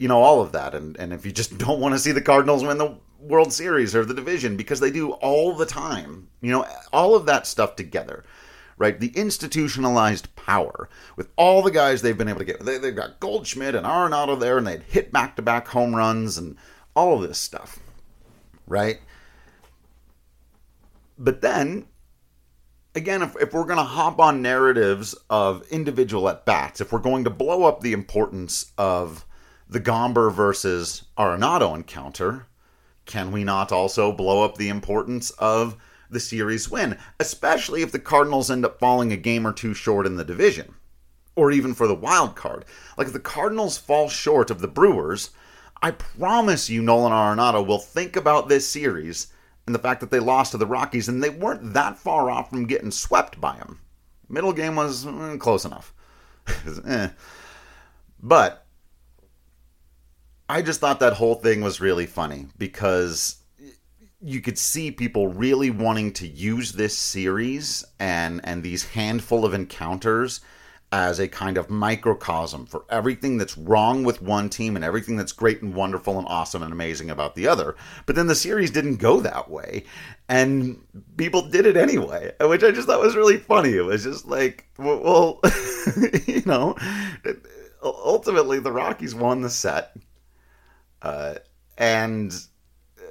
you 0.00 0.08
know, 0.08 0.22
all 0.22 0.40
of 0.40 0.52
that. 0.52 0.74
And, 0.74 0.96
and 0.96 1.12
if 1.12 1.24
you 1.24 1.30
just 1.30 1.56
don't 1.58 1.78
want 1.78 1.94
to 1.94 1.98
see 1.98 2.10
the 2.10 2.22
Cardinals 2.22 2.64
win 2.64 2.78
the 2.78 2.96
World 3.20 3.52
Series 3.52 3.94
or 3.94 4.04
the 4.04 4.14
division, 4.14 4.56
because 4.56 4.80
they 4.80 4.90
do 4.90 5.12
all 5.12 5.54
the 5.54 5.66
time, 5.66 6.28
you 6.40 6.50
know, 6.50 6.66
all 6.92 7.14
of 7.14 7.26
that 7.26 7.46
stuff 7.46 7.76
together, 7.76 8.24
right? 8.78 8.98
The 8.98 9.14
institutionalized 9.14 10.34
power 10.36 10.88
with 11.16 11.28
all 11.36 11.60
the 11.60 11.70
guys 11.70 12.00
they've 12.00 12.16
been 12.16 12.28
able 12.28 12.38
to 12.38 12.46
get. 12.46 12.64
They, 12.64 12.78
they've 12.78 12.96
got 12.96 13.20
Goldschmidt 13.20 13.74
and 13.74 13.86
Arenado 13.86 14.40
there, 14.40 14.56
and 14.56 14.66
they'd 14.66 14.82
hit 14.82 15.12
back 15.12 15.36
to 15.36 15.42
back 15.42 15.68
home 15.68 15.94
runs 15.94 16.38
and 16.38 16.56
all 16.96 17.14
of 17.14 17.28
this 17.28 17.38
stuff, 17.38 17.78
right? 18.66 19.00
But 21.18 21.42
then 21.42 21.86
again, 22.94 23.20
if, 23.20 23.36
if 23.38 23.52
we're 23.52 23.64
going 23.64 23.76
to 23.76 23.84
hop 23.84 24.18
on 24.18 24.40
narratives 24.40 25.14
of 25.28 25.62
individual 25.68 26.26
at 26.30 26.46
bats, 26.46 26.80
if 26.80 26.90
we're 26.90 27.00
going 27.00 27.24
to 27.24 27.30
blow 27.30 27.64
up 27.64 27.82
the 27.82 27.92
importance 27.92 28.72
of 28.78 29.26
the 29.70 29.80
Gomber 29.80 30.32
versus 30.32 31.04
Arenado 31.16 31.76
encounter, 31.76 32.46
can 33.06 33.30
we 33.30 33.44
not 33.44 33.70
also 33.70 34.10
blow 34.10 34.44
up 34.44 34.56
the 34.56 34.68
importance 34.68 35.30
of 35.38 35.76
the 36.10 36.18
series 36.18 36.68
win, 36.68 36.98
especially 37.20 37.82
if 37.82 37.92
the 37.92 38.00
Cardinals 38.00 38.50
end 38.50 38.64
up 38.64 38.80
falling 38.80 39.12
a 39.12 39.16
game 39.16 39.46
or 39.46 39.52
two 39.52 39.72
short 39.72 40.06
in 40.06 40.16
the 40.16 40.24
division, 40.24 40.74
or 41.36 41.52
even 41.52 41.72
for 41.72 41.86
the 41.86 41.94
wild 41.94 42.34
card? 42.34 42.64
Like 42.98 43.06
if 43.06 43.12
the 43.12 43.20
Cardinals 43.20 43.78
fall 43.78 44.08
short 44.08 44.50
of 44.50 44.60
the 44.60 44.66
Brewers, 44.66 45.30
I 45.80 45.92
promise 45.92 46.68
you, 46.68 46.82
Nolan 46.82 47.12
Arenado 47.12 47.64
will 47.64 47.78
think 47.78 48.16
about 48.16 48.48
this 48.48 48.68
series 48.68 49.28
and 49.66 49.74
the 49.74 49.78
fact 49.78 50.00
that 50.00 50.10
they 50.10 50.18
lost 50.18 50.50
to 50.50 50.58
the 50.58 50.66
Rockies, 50.66 51.08
and 51.08 51.22
they 51.22 51.30
weren't 51.30 51.74
that 51.74 51.96
far 51.96 52.28
off 52.28 52.50
from 52.50 52.66
getting 52.66 52.90
swept 52.90 53.40
by 53.40 53.56
them. 53.58 53.78
Middle 54.28 54.52
game 54.52 54.74
was 54.74 55.06
eh, 55.06 55.36
close 55.38 55.64
enough. 55.64 55.94
eh. 56.86 57.10
But 58.20 58.66
I 60.50 60.62
just 60.62 60.80
thought 60.80 60.98
that 60.98 61.12
whole 61.12 61.36
thing 61.36 61.60
was 61.60 61.80
really 61.80 62.06
funny 62.06 62.48
because 62.58 63.36
you 64.20 64.40
could 64.40 64.58
see 64.58 64.90
people 64.90 65.28
really 65.28 65.70
wanting 65.70 66.12
to 66.14 66.26
use 66.26 66.72
this 66.72 66.98
series 66.98 67.84
and 68.00 68.40
and 68.42 68.60
these 68.64 68.84
handful 68.84 69.44
of 69.44 69.54
encounters 69.54 70.40
as 70.90 71.20
a 71.20 71.28
kind 71.28 71.56
of 71.56 71.70
microcosm 71.70 72.66
for 72.66 72.84
everything 72.90 73.38
that's 73.38 73.56
wrong 73.56 74.02
with 74.02 74.22
one 74.22 74.48
team 74.50 74.74
and 74.74 74.84
everything 74.84 75.14
that's 75.14 75.30
great 75.30 75.62
and 75.62 75.72
wonderful 75.72 76.18
and 76.18 76.26
awesome 76.26 76.64
and 76.64 76.72
amazing 76.72 77.10
about 77.10 77.36
the 77.36 77.46
other. 77.46 77.76
But 78.06 78.16
then 78.16 78.26
the 78.26 78.34
series 78.34 78.72
didn't 78.72 78.96
go 78.96 79.20
that 79.20 79.48
way, 79.48 79.84
and 80.28 80.82
people 81.16 81.48
did 81.48 81.64
it 81.64 81.76
anyway, 81.76 82.32
which 82.40 82.64
I 82.64 82.72
just 82.72 82.88
thought 82.88 82.98
was 82.98 83.14
really 83.14 83.36
funny. 83.36 83.76
It 83.76 83.84
was 83.84 84.02
just 84.02 84.26
like, 84.26 84.66
well, 84.78 85.38
you 86.26 86.42
know, 86.44 86.74
ultimately 87.84 88.58
the 88.58 88.72
Rockies 88.72 89.14
won 89.14 89.42
the 89.42 89.50
set, 89.50 89.96
uh, 91.02 91.34
and 91.78 92.34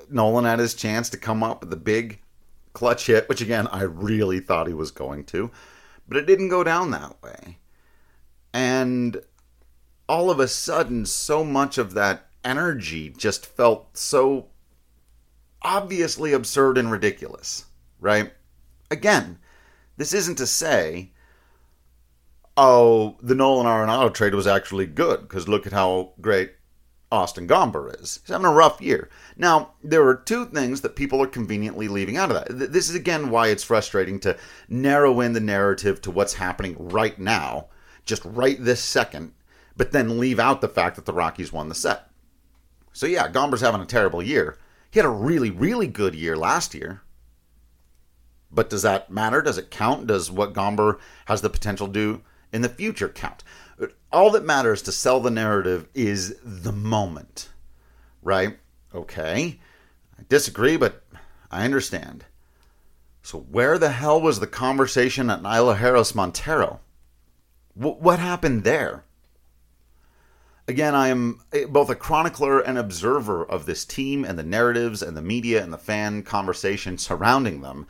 Nolan 0.09 0.45
had 0.45 0.59
his 0.59 0.73
chance 0.73 1.09
to 1.09 1.17
come 1.17 1.43
up 1.43 1.61
with 1.61 1.73
a 1.73 1.77
big 1.77 2.21
clutch 2.73 3.07
hit, 3.07 3.27
which 3.29 3.41
again 3.41 3.67
I 3.67 3.83
really 3.83 4.39
thought 4.39 4.67
he 4.67 4.73
was 4.73 4.91
going 4.91 5.25
to, 5.25 5.51
but 6.07 6.17
it 6.17 6.25
didn't 6.25 6.49
go 6.49 6.63
down 6.63 6.91
that 6.91 7.21
way. 7.21 7.57
And 8.53 9.21
all 10.07 10.29
of 10.29 10.39
a 10.39 10.47
sudden, 10.47 11.05
so 11.05 11.43
much 11.43 11.77
of 11.77 11.93
that 11.93 12.27
energy 12.43 13.09
just 13.09 13.45
felt 13.45 13.95
so 13.97 14.47
obviously 15.61 16.33
absurd 16.33 16.77
and 16.77 16.91
ridiculous, 16.91 17.65
right? 17.99 18.33
Again, 18.89 19.37
this 19.97 20.13
isn't 20.13 20.37
to 20.37 20.47
say, 20.47 21.11
oh, 22.57 23.17
the 23.21 23.35
Nolan 23.35 23.67
Arenado 23.67 24.11
trade 24.13 24.33
was 24.33 24.47
actually 24.47 24.87
good, 24.87 25.21
because 25.21 25.47
look 25.47 25.67
at 25.67 25.73
how 25.73 26.13
great 26.21 26.53
Austin 27.11 27.47
Gomber 27.47 27.99
is. 27.99 28.19
He's 28.21 28.31
having 28.31 28.45
a 28.45 28.51
rough 28.51 28.79
year. 28.81 29.09
Now, 29.35 29.71
there 29.83 30.07
are 30.07 30.15
two 30.15 30.45
things 30.45 30.81
that 30.81 30.95
people 30.95 31.21
are 31.21 31.27
conveniently 31.27 31.87
leaving 31.87 32.17
out 32.17 32.31
of 32.31 32.35
that. 32.35 32.71
This 32.71 32.89
is 32.89 32.95
again 32.95 33.29
why 33.29 33.47
it's 33.47 33.63
frustrating 33.63 34.19
to 34.21 34.37
narrow 34.67 35.19
in 35.19 35.33
the 35.33 35.39
narrative 35.39 36.01
to 36.01 36.11
what's 36.11 36.35
happening 36.35 36.75
right 36.77 37.17
now 37.17 37.67
just 38.09 38.25
right 38.25 38.57
this 38.59 38.83
second, 38.83 39.33
but 39.77 39.91
then 39.91 40.19
leave 40.19 40.39
out 40.39 40.61
the 40.61 40.67
fact 40.67 40.95
that 40.95 41.05
the 41.05 41.13
Rockies 41.13 41.53
won 41.53 41.69
the 41.69 41.75
set. 41.75 42.09
So 42.91 43.05
yeah, 43.05 43.29
Gomber's 43.29 43.61
having 43.61 43.81
a 43.81 43.85
terrible 43.85 44.21
year. 44.21 44.57
He 44.91 44.99
had 44.99 45.05
a 45.05 45.09
really, 45.09 45.51
really 45.51 45.87
good 45.87 46.15
year 46.15 46.35
last 46.35 46.73
year. 46.73 47.01
But 48.51 48.69
does 48.69 48.81
that 48.81 49.11
matter? 49.11 49.43
Does 49.43 49.59
it 49.59 49.69
count? 49.69 50.07
Does 50.07 50.31
what 50.31 50.53
Gomber 50.53 50.97
has 51.25 51.41
the 51.41 51.51
potential 51.51 51.85
to 51.85 51.93
do 51.93 52.21
in 52.51 52.63
the 52.63 52.69
future 52.69 53.07
count? 53.07 53.43
All 54.11 54.31
that 54.31 54.43
matters 54.43 54.81
to 54.83 54.91
sell 54.91 55.19
the 55.19 55.31
narrative 55.31 55.87
is 55.93 56.35
the 56.43 56.71
moment, 56.71 57.49
right? 58.21 58.57
Okay, 58.93 59.59
I 60.17 60.23
disagree, 60.27 60.77
but 60.77 61.03
I 61.51 61.63
understand. 61.65 62.25
So, 63.21 63.39
where 63.39 63.77
the 63.77 63.91
hell 63.91 64.19
was 64.19 64.39
the 64.39 64.47
conversation 64.47 65.29
at 65.29 65.43
Elehuris 65.43 66.15
Montero? 66.15 66.79
what 67.75 68.19
happened 68.19 68.65
there? 68.65 69.05
Again, 70.67 70.93
I 70.93 71.07
am 71.07 71.41
eh, 71.51 71.65
both 71.65 71.89
a 71.89 71.95
chronicler 71.95 72.59
and 72.59 72.77
observer 72.77 73.43
of 73.43 73.65
this 73.65 73.85
team 73.85 74.23
and 74.23 74.37
the 74.37 74.43
narratives 74.43 75.01
and 75.01 75.17
the 75.17 75.21
media 75.21 75.63
and 75.63 75.73
the 75.73 75.77
fan 75.77 76.21
conversation 76.21 76.97
surrounding 76.97 77.61
them. 77.61 77.87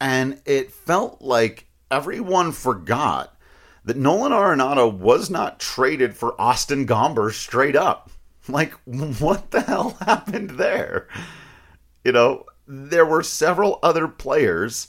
And 0.00 0.40
it 0.46 0.72
felt 0.72 1.20
like 1.20 1.66
everyone 1.90 2.52
forgot 2.52 3.36
that 3.88 3.96
Nolan 3.96 4.32
Arenado 4.32 4.92
was 4.92 5.30
not 5.30 5.58
traded 5.58 6.14
for 6.14 6.38
Austin 6.38 6.86
Gomber 6.86 7.32
straight 7.32 7.74
up. 7.74 8.10
Like, 8.46 8.72
what 8.84 9.50
the 9.50 9.62
hell 9.62 9.96
happened 10.02 10.50
there? 10.50 11.08
You 12.04 12.12
know, 12.12 12.44
there 12.66 13.06
were 13.06 13.22
several 13.22 13.78
other 13.82 14.06
players 14.06 14.88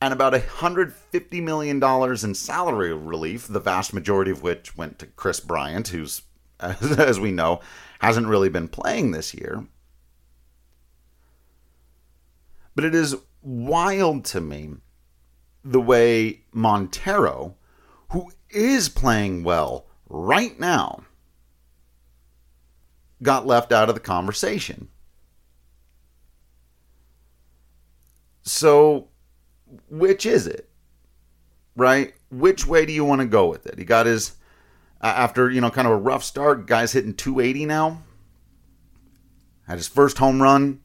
and 0.00 0.12
about 0.12 0.32
$150 0.32 1.42
million 1.44 1.80
in 1.80 2.34
salary 2.34 2.92
relief, 2.92 3.46
the 3.46 3.60
vast 3.60 3.94
majority 3.94 4.32
of 4.32 4.42
which 4.42 4.76
went 4.76 4.98
to 4.98 5.06
Kris 5.06 5.38
Bryant, 5.38 5.86
who's, 5.86 6.22
as 6.58 7.20
we 7.20 7.30
know, 7.30 7.60
hasn't 8.00 8.26
really 8.26 8.48
been 8.48 8.66
playing 8.66 9.12
this 9.12 9.32
year. 9.32 9.64
But 12.74 12.84
it 12.84 12.96
is 12.96 13.14
wild 13.42 14.24
to 14.24 14.40
me 14.40 14.72
the 15.62 15.80
way 15.80 16.40
Montero, 16.52 17.54
is 18.50 18.88
playing 18.88 19.44
well 19.44 19.86
right 20.08 20.58
now, 20.58 21.04
got 23.22 23.46
left 23.46 23.72
out 23.72 23.88
of 23.88 23.94
the 23.94 24.00
conversation. 24.00 24.88
So 28.42 29.08
which 29.88 30.26
is 30.26 30.46
it? 30.46 30.68
Right? 31.76 32.14
Which 32.30 32.66
way 32.66 32.84
do 32.86 32.92
you 32.92 33.04
want 33.04 33.20
to 33.20 33.26
go 33.26 33.48
with 33.48 33.66
it? 33.66 33.78
He 33.78 33.84
got 33.84 34.06
his 34.06 34.36
after, 35.00 35.50
you 35.50 35.60
know, 35.60 35.70
kind 35.70 35.86
of 35.86 35.92
a 35.92 35.96
rough 35.96 36.24
start, 36.24 36.66
guy's 36.66 36.92
hitting 36.92 37.14
280 37.14 37.66
now. 37.66 38.02
Had 39.66 39.78
his 39.78 39.88
first 39.88 40.18
home 40.18 40.42
run 40.42 40.80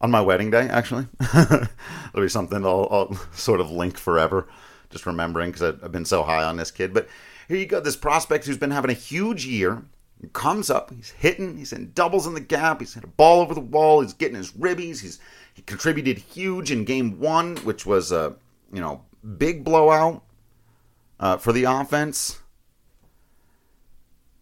on 0.00 0.10
my 0.10 0.20
wedding 0.20 0.50
day, 0.50 0.68
actually. 0.68 1.06
It'll 1.34 1.68
be 2.14 2.28
something 2.28 2.64
I'll, 2.64 2.88
I'll, 2.90 3.14
sort 3.32 3.60
of 3.60 3.70
link 3.70 3.98
forever, 3.98 4.48
just 4.96 5.06
remembering 5.06 5.50
because 5.50 5.74
I've 5.82 5.92
been 5.92 6.06
so 6.06 6.22
high 6.22 6.42
on 6.42 6.56
this 6.56 6.70
kid. 6.70 6.94
But 6.94 7.08
here 7.48 7.58
you 7.58 7.66
go, 7.66 7.80
this 7.80 7.96
prospect 7.96 8.46
who's 8.46 8.58
been 8.58 8.70
having 8.70 8.90
a 8.90 8.94
huge 8.94 9.46
year. 9.46 9.84
Comes 10.32 10.70
up, 10.70 10.90
he's 10.90 11.10
hitting, 11.10 11.58
he's 11.58 11.74
in 11.74 11.92
doubles 11.92 12.26
in 12.26 12.32
the 12.32 12.40
gap, 12.40 12.80
he's 12.80 12.94
hit 12.94 13.04
a 13.04 13.06
ball 13.06 13.42
over 13.42 13.52
the 13.52 13.60
wall, 13.60 14.00
he's 14.00 14.14
getting 14.14 14.36
his 14.36 14.52
ribbies, 14.52 15.02
he's 15.02 15.20
he 15.52 15.60
contributed 15.62 16.18
huge 16.18 16.70
in 16.70 16.84
game 16.84 17.20
one, 17.20 17.56
which 17.58 17.84
was 17.84 18.10
a 18.12 18.34
you 18.72 18.80
know 18.80 19.02
big 19.36 19.62
blowout 19.62 20.22
uh, 21.20 21.36
for 21.36 21.52
the 21.52 21.64
offense, 21.64 22.40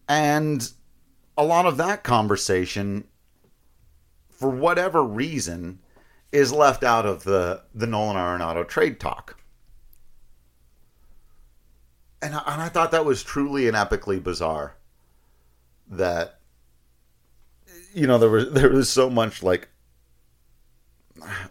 and 0.07 0.71
a 1.37 1.43
lot 1.43 1.65
of 1.65 1.75
that 1.75 2.03
conversation, 2.05 3.03
for 4.29 4.49
whatever 4.49 5.03
reason, 5.03 5.79
is 6.31 6.53
left 6.53 6.85
out 6.85 7.05
of 7.05 7.25
the 7.25 7.63
the 7.75 7.85
Nolan 7.85 8.15
Arenado 8.15 8.65
trade 8.65 8.97
talk. 8.97 9.37
And 12.25 12.33
I, 12.33 12.41
and 12.47 12.61
I 12.61 12.69
thought 12.69 12.89
that 12.89 13.05
was 13.05 13.21
truly 13.21 13.67
and 13.67 13.77
epically 13.77 14.21
bizarre. 14.21 14.75
That 15.87 16.39
you 17.93 18.07
know 18.07 18.17
there 18.17 18.31
was 18.31 18.51
there 18.51 18.71
was 18.71 18.89
so 18.89 19.09
much 19.11 19.43
like 19.43 19.69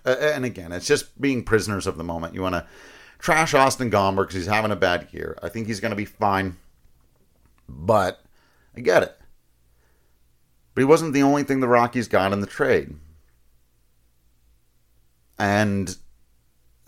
and 0.05 0.45
again, 0.45 0.73
it's 0.73 0.87
just 0.87 1.21
being 1.21 1.45
prisoners 1.45 1.87
of 1.87 1.97
the 1.97 2.05
moment. 2.05 2.35
You 2.35 2.43
want 2.43 2.57
to 2.57 2.67
trash 3.19 3.55
Austin 3.55 3.91
Gomber 3.91 4.23
because 4.23 4.35
he's 4.35 4.47
having 4.47 4.73
a 4.73 4.77
bad 4.77 5.09
year. 5.13 5.39
I 5.43 5.49
think 5.49 5.67
he's 5.67 5.81
going 5.81 5.91
to 5.91 5.97
be 5.97 6.05
fine, 6.05 6.57
but 7.69 8.21
I 8.77 8.81
get 8.81 9.03
it. 9.03 9.17
But 10.75 10.83
he 10.83 10.85
wasn't 10.85 11.15
the 11.15 11.23
only 11.23 11.45
thing 11.45 11.61
the 11.61 11.69
Rockies 11.69 12.09
got 12.09 12.33
in 12.33 12.41
the 12.41 12.47
trade. 12.47 12.97
And 15.39 15.97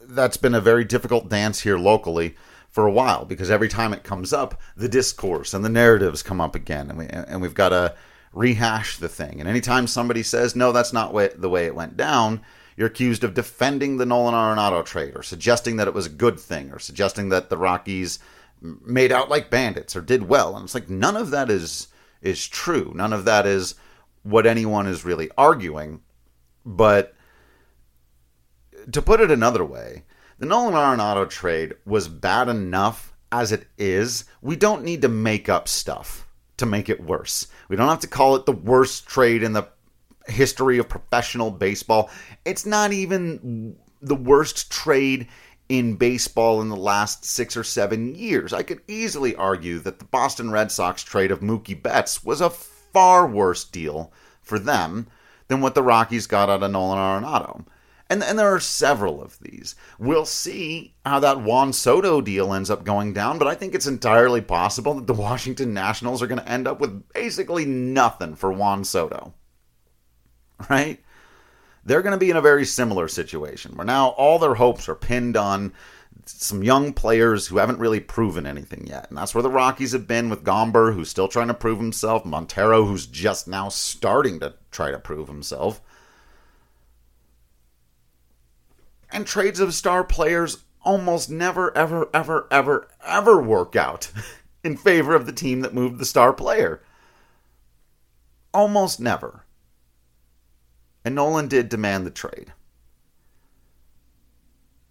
that's 0.00 0.36
been 0.36 0.54
a 0.54 0.60
very 0.60 0.84
difficult 0.84 1.28
dance 1.28 1.60
here 1.60 1.78
locally 1.78 2.36
for 2.76 2.86
a 2.86 2.92
while 2.92 3.24
because 3.24 3.50
every 3.50 3.70
time 3.70 3.94
it 3.94 4.04
comes 4.04 4.34
up, 4.34 4.60
the 4.76 4.86
discourse 4.86 5.54
and 5.54 5.64
the 5.64 5.70
narratives 5.70 6.22
come 6.22 6.42
up 6.42 6.54
again, 6.54 6.90
and 6.90 6.98
we 6.98 7.06
and 7.06 7.40
we've 7.40 7.54
got 7.54 7.70
to 7.70 7.94
rehash 8.34 8.98
the 8.98 9.08
thing. 9.08 9.40
And 9.40 9.48
anytime 9.48 9.86
somebody 9.86 10.22
says 10.22 10.54
no, 10.54 10.72
that's 10.72 10.92
not 10.92 11.14
the 11.40 11.48
way 11.48 11.64
it 11.64 11.74
went 11.74 11.96
down, 11.96 12.42
you're 12.76 12.88
accused 12.88 13.24
of 13.24 13.32
defending 13.32 13.96
the 13.96 14.04
Nolan 14.04 14.34
Arenado 14.34 14.84
trade 14.84 15.16
or 15.16 15.22
suggesting 15.22 15.76
that 15.76 15.88
it 15.88 15.94
was 15.94 16.04
a 16.04 16.10
good 16.10 16.38
thing 16.38 16.70
or 16.70 16.78
suggesting 16.78 17.30
that 17.30 17.48
the 17.48 17.56
Rockies 17.56 18.18
made 18.60 19.10
out 19.10 19.30
like 19.30 19.48
bandits 19.48 19.96
or 19.96 20.02
did 20.02 20.28
well. 20.28 20.54
And 20.54 20.64
it's 20.64 20.74
like 20.74 20.90
none 20.90 21.16
of 21.16 21.30
that 21.30 21.48
is 21.48 21.88
is 22.20 22.46
true. 22.46 22.92
None 22.94 23.14
of 23.14 23.24
that 23.24 23.46
is 23.46 23.74
what 24.22 24.44
anyone 24.44 24.86
is 24.86 25.02
really 25.02 25.30
arguing. 25.38 26.02
But 26.66 27.14
to 28.92 29.00
put 29.00 29.22
it 29.22 29.30
another 29.30 29.64
way, 29.64 30.02
the 30.38 30.46
Nolan 30.46 30.74
Arenado 30.74 31.28
trade 31.28 31.74
was 31.84 32.08
bad 32.08 32.48
enough 32.48 33.14
as 33.32 33.52
it 33.52 33.66
is. 33.78 34.24
We 34.42 34.56
don't 34.56 34.84
need 34.84 35.02
to 35.02 35.08
make 35.08 35.48
up 35.48 35.68
stuff 35.68 36.26
to 36.58 36.66
make 36.66 36.88
it 36.88 37.02
worse. 37.02 37.48
We 37.68 37.76
don't 37.76 37.88
have 37.88 38.00
to 38.00 38.06
call 38.06 38.36
it 38.36 38.46
the 38.46 38.52
worst 38.52 39.06
trade 39.06 39.42
in 39.42 39.52
the 39.52 39.68
history 40.26 40.78
of 40.78 40.88
professional 40.88 41.50
baseball. 41.50 42.10
It's 42.44 42.66
not 42.66 42.92
even 42.92 43.76
the 44.02 44.14
worst 44.14 44.70
trade 44.70 45.28
in 45.68 45.96
baseball 45.96 46.60
in 46.60 46.68
the 46.68 46.76
last 46.76 47.24
six 47.24 47.56
or 47.56 47.64
seven 47.64 48.14
years. 48.14 48.52
I 48.52 48.62
could 48.62 48.80
easily 48.86 49.34
argue 49.34 49.78
that 49.80 49.98
the 49.98 50.04
Boston 50.04 50.50
Red 50.50 50.70
Sox 50.70 51.02
trade 51.02 51.30
of 51.30 51.40
Mookie 51.40 51.80
Betts 51.80 52.22
was 52.24 52.40
a 52.40 52.50
far 52.50 53.26
worse 53.26 53.64
deal 53.64 54.12
for 54.42 54.58
them 54.58 55.08
than 55.48 55.60
what 55.60 55.74
the 55.74 55.82
Rockies 55.82 56.26
got 56.26 56.48
out 56.48 56.62
of 56.62 56.70
Nolan 56.70 56.98
Arenado. 56.98 57.64
And, 58.08 58.22
and 58.22 58.38
there 58.38 58.54
are 58.54 58.60
several 58.60 59.20
of 59.20 59.38
these. 59.40 59.74
We'll 59.98 60.26
see 60.26 60.94
how 61.04 61.18
that 61.20 61.40
Juan 61.40 61.72
Soto 61.72 62.20
deal 62.20 62.54
ends 62.54 62.70
up 62.70 62.84
going 62.84 63.12
down, 63.12 63.38
but 63.38 63.48
I 63.48 63.56
think 63.56 63.74
it's 63.74 63.86
entirely 63.86 64.40
possible 64.40 64.94
that 64.94 65.08
the 65.08 65.14
Washington 65.14 65.74
Nationals 65.74 66.22
are 66.22 66.28
going 66.28 66.40
to 66.40 66.48
end 66.48 66.68
up 66.68 66.78
with 66.78 67.12
basically 67.12 67.64
nothing 67.64 68.36
for 68.36 68.52
Juan 68.52 68.84
Soto. 68.84 69.34
Right? 70.70 71.04
They're 71.84 72.00
going 72.00 72.14
to 72.14 72.18
be 72.18 72.30
in 72.30 72.36
a 72.36 72.40
very 72.40 72.64
similar 72.64 73.08
situation 73.08 73.76
where 73.76 73.84
now 73.84 74.08
all 74.08 74.38
their 74.38 74.54
hopes 74.54 74.88
are 74.88 74.94
pinned 74.94 75.36
on 75.36 75.74
some 76.24 76.62
young 76.62 76.92
players 76.92 77.46
who 77.46 77.58
haven't 77.58 77.78
really 77.78 78.00
proven 78.00 78.46
anything 78.46 78.86
yet. 78.86 79.08
And 79.08 79.18
that's 79.18 79.34
where 79.34 79.42
the 79.42 79.50
Rockies 79.50 79.92
have 79.92 80.08
been 80.08 80.28
with 80.28 80.44
Gomber, 80.44 80.94
who's 80.94 81.10
still 81.10 81.28
trying 81.28 81.48
to 81.48 81.54
prove 81.54 81.78
himself, 81.78 82.24
Montero, 82.24 82.84
who's 82.84 83.06
just 83.06 83.46
now 83.46 83.68
starting 83.68 84.40
to 84.40 84.54
try 84.70 84.90
to 84.90 84.98
prove 84.98 85.28
himself. 85.28 85.80
And 89.10 89.26
trades 89.26 89.60
of 89.60 89.74
star 89.74 90.04
players 90.04 90.64
almost 90.82 91.30
never, 91.30 91.76
ever, 91.76 92.08
ever, 92.14 92.46
ever, 92.50 92.88
ever 93.04 93.40
work 93.40 93.76
out 93.76 94.10
in 94.64 94.76
favor 94.76 95.14
of 95.14 95.26
the 95.26 95.32
team 95.32 95.60
that 95.60 95.74
moved 95.74 95.98
the 95.98 96.04
star 96.04 96.32
player. 96.32 96.82
Almost 98.54 99.00
never. 99.00 99.44
And 101.04 101.14
Nolan 101.14 101.48
did 101.48 101.68
demand 101.68 102.06
the 102.06 102.10
trade. 102.10 102.52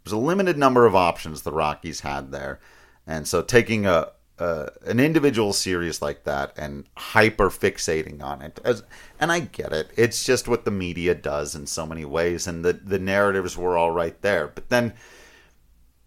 There's 0.04 0.14
a 0.14 0.18
limited 0.18 0.58
number 0.58 0.86
of 0.86 0.96
options 0.96 1.42
the 1.42 1.52
Rockies 1.52 2.02
had 2.02 2.32
there. 2.32 2.60
And 3.08 3.28
so 3.28 3.42
taking 3.42 3.86
a, 3.86 4.12
uh, 4.38 4.68
an 4.86 5.00
individual 5.00 5.54
series 5.54 6.02
like 6.02 6.24
that 6.26 6.54
and 6.58 6.86
hyper 6.98 7.50
fixating 7.50 8.22
on 8.22 8.42
it. 8.42 8.60
As, 8.64 8.84
and 9.20 9.32
I 9.32 9.40
get 9.40 9.72
it. 9.72 9.92
It's 9.96 10.26
just 10.26 10.48
what 10.48 10.66
the 10.66 10.72
media 10.72 11.16
does 11.16 11.56
in 11.56 11.68
so 11.68 11.86
many 11.86 12.06
ways, 12.06 12.48
and 12.48 12.64
the, 12.64 12.74
the 12.74 13.00
narratives 13.00 13.58
were 13.58 13.78
all 13.78 13.92
right 13.92 14.20
there. 14.22 14.48
But 14.48 14.70
then 14.70 14.94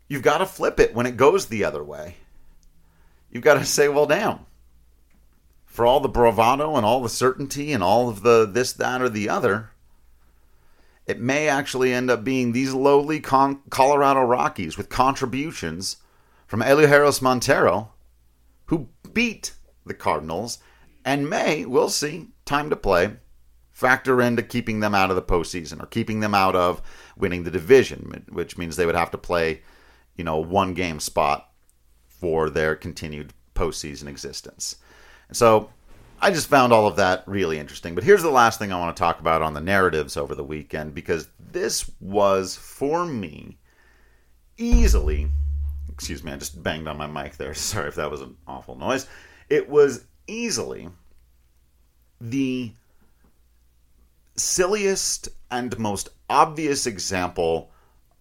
you've 0.08 0.23
got 0.23 0.38
to 0.38 0.47
flip 0.47 0.78
it 0.78 0.94
when 0.94 1.06
it 1.06 1.16
goes 1.16 1.47
the 1.47 1.64
other 1.64 1.82
way. 1.82 2.16
You've 3.30 3.44
got 3.44 3.54
to 3.54 3.64
say, 3.64 3.88
well, 3.88 4.06
damn. 4.06 4.40
For 5.64 5.87
all 5.87 6.00
the 6.00 6.08
bravado 6.08 6.76
and 6.76 6.85
all 6.85 7.02
the 7.02 7.08
certainty 7.08 7.73
and 7.73 7.82
all 7.82 8.08
of 8.08 8.23
the 8.23 8.47
this, 8.47 8.73
that, 8.73 9.00
or 9.00 9.08
the 9.08 9.28
other, 9.28 9.70
it 11.06 11.20
may 11.20 11.49
actually 11.49 11.92
end 11.92 12.11
up 12.11 12.25
being 12.25 12.52
these 12.52 12.75
lowly 12.75 13.20
Con- 13.20 13.62
Colorado 13.70 14.23
Rockies 14.23 14.76
with 14.76 14.88
contributions 14.88 15.99
from 16.47 16.61
Elehuris 16.61 17.23
Montero, 17.23 17.92
who 18.68 18.88
beat 19.12 19.52
the 19.84 19.94
Cardinals 19.94 20.58
and 21.04 21.28
may, 21.28 21.64
we'll 21.64 21.88
see, 21.88 22.28
time 22.44 22.70
to 22.70 22.76
play, 22.76 23.16
factor 23.70 24.20
into 24.20 24.42
keeping 24.42 24.80
them 24.80 24.94
out 24.94 25.10
of 25.10 25.16
the 25.16 25.22
postseason 25.22 25.82
or 25.82 25.87
keeping 25.87 26.20
them 26.20 26.34
out 26.34 26.56
of 26.56 26.82
winning 27.16 27.44
the 27.44 27.50
division, 27.50 28.25
which 28.30 28.58
means 28.58 28.76
they 28.76 28.87
would 28.87 28.94
have 28.94 29.10
to 29.10 29.18
play, 29.18 29.62
you 30.16 30.25
know, 30.25 30.38
one 30.38 30.75
game 30.75 31.00
spot 31.00 31.50
for 32.06 32.50
their 32.50 32.75
continued 32.75 33.32
postseason 33.54 34.06
existence. 34.06 34.76
And 35.28 35.37
so 35.37 35.70
I 36.20 36.30
just 36.30 36.48
found 36.48 36.72
all 36.72 36.87
of 36.87 36.96
that 36.96 37.22
really 37.26 37.58
interesting. 37.58 37.94
But 37.94 38.04
here's 38.04 38.22
the 38.22 38.30
last 38.30 38.58
thing 38.58 38.72
I 38.72 38.78
want 38.78 38.96
to 38.96 39.00
talk 39.00 39.20
about 39.20 39.42
on 39.42 39.54
the 39.54 39.60
narratives 39.60 40.16
over 40.16 40.34
the 40.34 40.44
weekend 40.44 40.94
because 40.94 41.28
this 41.38 41.90
was 42.00 42.56
for 42.56 43.06
me 43.06 43.58
easily. 44.56 45.30
Excuse 45.98 46.22
me, 46.22 46.30
I 46.30 46.36
just 46.36 46.62
banged 46.62 46.86
on 46.86 46.96
my 46.96 47.08
mic 47.08 47.36
there. 47.36 47.54
Sorry 47.54 47.88
if 47.88 47.96
that 47.96 48.10
was 48.10 48.20
an 48.20 48.36
awful 48.46 48.76
noise. 48.76 49.08
It 49.50 49.68
was 49.68 50.04
easily 50.28 50.88
the 52.20 52.72
silliest 54.36 55.28
and 55.50 55.76
most 55.78 56.10
obvious 56.30 56.86
example 56.86 57.72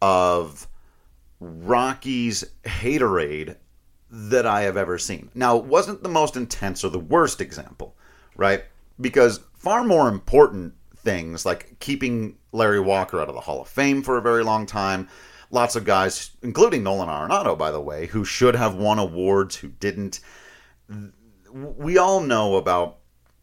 of 0.01 0.67
Rocky's 1.39 2.43
haterade 2.65 3.57
that 4.09 4.47
I 4.47 4.61
have 4.61 4.77
ever 4.77 4.97
seen. 4.97 5.29
Now, 5.35 5.57
it 5.57 5.65
wasn't 5.65 6.01
the 6.01 6.09
most 6.09 6.35
intense 6.35 6.83
or 6.83 6.89
the 6.89 6.97
worst 6.97 7.41
example, 7.41 7.95
right? 8.35 8.63
Because 8.99 9.41
far 9.53 9.83
more 9.83 10.07
important 10.07 10.73
things 10.95 11.45
like 11.45 11.77
keeping 11.79 12.37
Larry 12.51 12.79
Walker 12.79 13.21
out 13.21 13.29
of 13.29 13.35
the 13.35 13.41
Hall 13.41 13.61
of 13.61 13.67
Fame 13.67 14.01
for 14.01 14.17
a 14.17 14.21
very 14.21 14.43
long 14.43 14.65
time, 14.65 15.07
lots 15.51 15.75
of 15.75 15.85
guys, 15.85 16.31
including 16.41 16.83
Nolan 16.83 17.09
Arenado, 17.09 17.57
by 17.57 17.71
the 17.71 17.81
way, 17.81 18.07
who 18.07 18.25
should 18.25 18.55
have 18.55 18.75
won 18.75 18.99
awards, 18.99 19.55
who 19.55 19.69
didn't. 19.69 20.19
We 21.51 21.97
all 21.97 22.21
know 22.21 22.55
about 22.55 22.97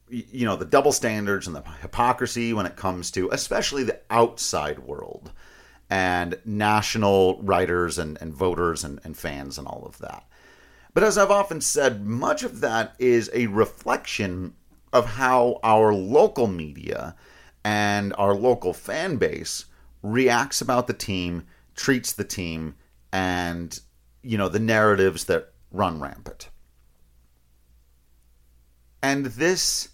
you 0.09 0.47
know 0.47 0.57
the 0.57 0.67
double 0.67 0.93
standards 0.93 1.47
and 1.47 1.57
the 1.57 1.63
hypocrisy 1.81 2.53
when 2.53 2.67
it 2.67 2.77
comes 2.77 3.11
to 3.11 3.31
especially 3.31 3.85
the 3.85 3.99
outside 4.11 4.79
world 4.81 5.33
and 5.89 6.39
national 6.45 7.41
writers 7.43 7.99
and, 7.99 8.19
and 8.21 8.35
voters 8.35 8.85
and, 8.85 9.01
and 9.03 9.17
fans 9.17 9.57
and 9.57 9.67
all 9.67 9.85
of 9.87 9.99
that 9.99 10.25
but 10.95 11.03
as 11.03 11.19
I've 11.19 11.33
often 11.33 11.61
said, 11.61 12.07
much 12.07 12.45
of 12.45 12.61
that 12.61 12.95
is 13.01 13.29
a 13.35 13.49
reflection 13.49 14.55
of 14.93 15.07
how 15.07 15.59
our 15.65 15.93
local 15.93 16.47
media 16.47 17.17
and 17.65 18.15
our 18.17 18.35
local 18.35 18.73
fan 18.73 19.17
base 19.17 19.65
reacts 20.03 20.61
about 20.61 20.87
the 20.87 20.93
team, 20.93 21.47
treats 21.75 22.13
the 22.13 22.25
team, 22.25 22.75
and 23.13 23.79
you 24.23 24.39
know 24.39 24.49
the 24.49 24.59
narratives 24.59 25.25
that 25.25 25.53
run 25.71 26.01
rampant. 26.01 26.51
And 29.03 29.27
this 29.27 29.91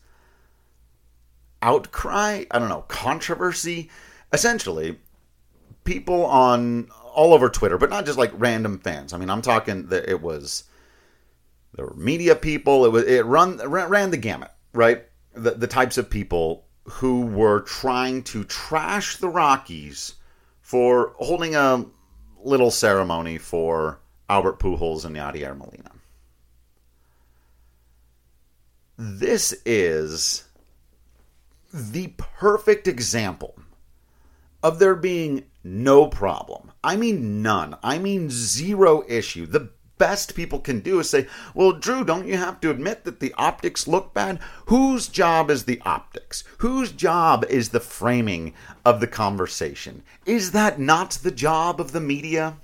outcry, 1.63 2.45
I 2.51 2.59
don't 2.59 2.69
know, 2.69 2.85
controversy, 2.89 3.91
essentially 4.33 4.99
people 5.85 6.25
on 6.27 6.89
all 7.13 7.35
over 7.35 7.49
Twitter, 7.49 7.77
but 7.77 7.91
not 7.91 8.07
just 8.07 8.19
like 8.19 8.31
random 8.35 8.79
fans. 8.79 9.13
I 9.13 9.19
mean, 9.19 9.31
I'm 9.31 9.43
talking 9.43 9.87
that 9.87 10.09
it 10.09 10.21
was 10.23 10.65
there 11.75 11.87
were 11.87 11.95
media 11.95 12.37
people. 12.37 12.85
It 12.85 12.93
was 12.93 13.05
it 13.05 13.25
run 13.27 13.59
ran 13.59 14.11
the 14.11 14.17
gamut, 14.17 14.51
right? 14.73 15.05
The 15.35 15.53
the 15.53 15.67
types 15.67 15.99
of 15.99 16.11
people 16.11 16.67
who 16.85 17.27
were 17.27 17.61
trying 17.61 18.23
to 18.25 18.45
trash 18.45 19.17
the 19.17 19.29
Rockies 19.29 20.15
for 20.71 21.15
holding 21.17 21.57
a 21.57 21.85
little 22.45 22.71
ceremony 22.71 23.37
for 23.39 23.99
Albert 24.29 24.61
Pujols 24.61 25.05
and 25.05 25.17
Yadier 25.17 25.59
Molina. 25.59 25.91
This 28.97 29.53
is 29.67 30.45
the 31.75 32.15
perfect 32.17 32.87
example 32.87 33.59
of 34.63 34.79
there 34.79 34.95
being 34.95 35.43
no 35.65 36.07
problem. 36.07 36.71
I 36.85 36.95
mean, 36.95 37.43
none. 37.43 37.77
I 37.83 37.99
mean, 37.99 38.31
zero 38.31 39.03
issue. 39.09 39.47
The 39.47 39.71
best 40.01 40.35
people 40.35 40.59
can 40.59 40.81
do 40.81 40.99
is 40.99 41.11
say, 41.11 41.29
well, 41.55 41.73
Drew, 41.73 42.03
don't 42.05 42.27
you 42.27 42.39
have 42.39 42.59
to 42.63 42.71
admit 42.71 43.05
that 43.05 43.21
the 43.21 43.35
optics 43.35 43.87
look 43.87 44.15
bad? 44.15 44.41
Whose 44.67 45.07
job 45.07 45.51
is 45.51 45.65
the 45.65 45.81
optics? 45.85 46.43
Whose 46.59 46.91
job 46.91 47.45
is 47.51 47.69
the 47.69 47.81
framing 47.81 48.55
of 48.85 48.99
the 48.99 49.07
conversation? 49.07 50.03
Is 50.25 50.53
that 50.53 50.81
not 50.81 51.11
the 51.11 51.31
job 51.31 51.81
of 51.81 51.93
the 51.93 52.01
media? 52.01 52.57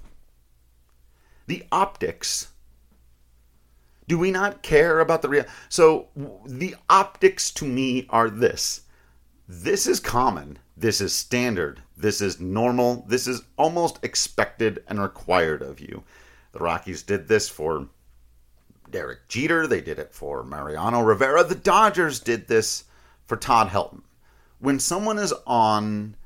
The 1.46 1.64
optics. 1.70 2.48
Do 4.08 4.18
we 4.18 4.30
not 4.30 4.62
care 4.62 5.00
about 5.00 5.20
the 5.20 5.28
real? 5.28 5.44
So 5.68 6.08
the 6.46 6.74
optics 6.88 7.50
to 7.52 7.66
me 7.66 8.06
are 8.08 8.30
this. 8.30 8.80
This 9.46 9.86
is 9.86 10.00
common. 10.00 10.58
This 10.74 11.02
is 11.02 11.14
standard. 11.14 11.82
This 11.98 12.20
is 12.22 12.40
normal. 12.40 13.04
This 13.08 13.26
is 13.26 13.42
almost 13.58 13.98
expected 14.02 14.82
and 14.88 15.00
required 15.00 15.60
of 15.60 15.80
you. 15.80 16.02
The 16.56 16.64
Rockies 16.64 17.02
did 17.02 17.28
this 17.28 17.50
for 17.50 17.86
Derek 18.90 19.28
Jeter. 19.28 19.66
They 19.66 19.82
did 19.82 19.98
it 19.98 20.14
for 20.14 20.42
Mariano 20.42 21.02
Rivera. 21.02 21.44
The 21.44 21.54
Dodgers 21.54 22.18
did 22.18 22.48
this 22.48 22.84
for 23.26 23.36
Todd 23.36 23.68
Helton. 23.68 24.00
When 24.58 24.80
someone 24.80 25.18
is 25.18 25.34
on 25.46 26.16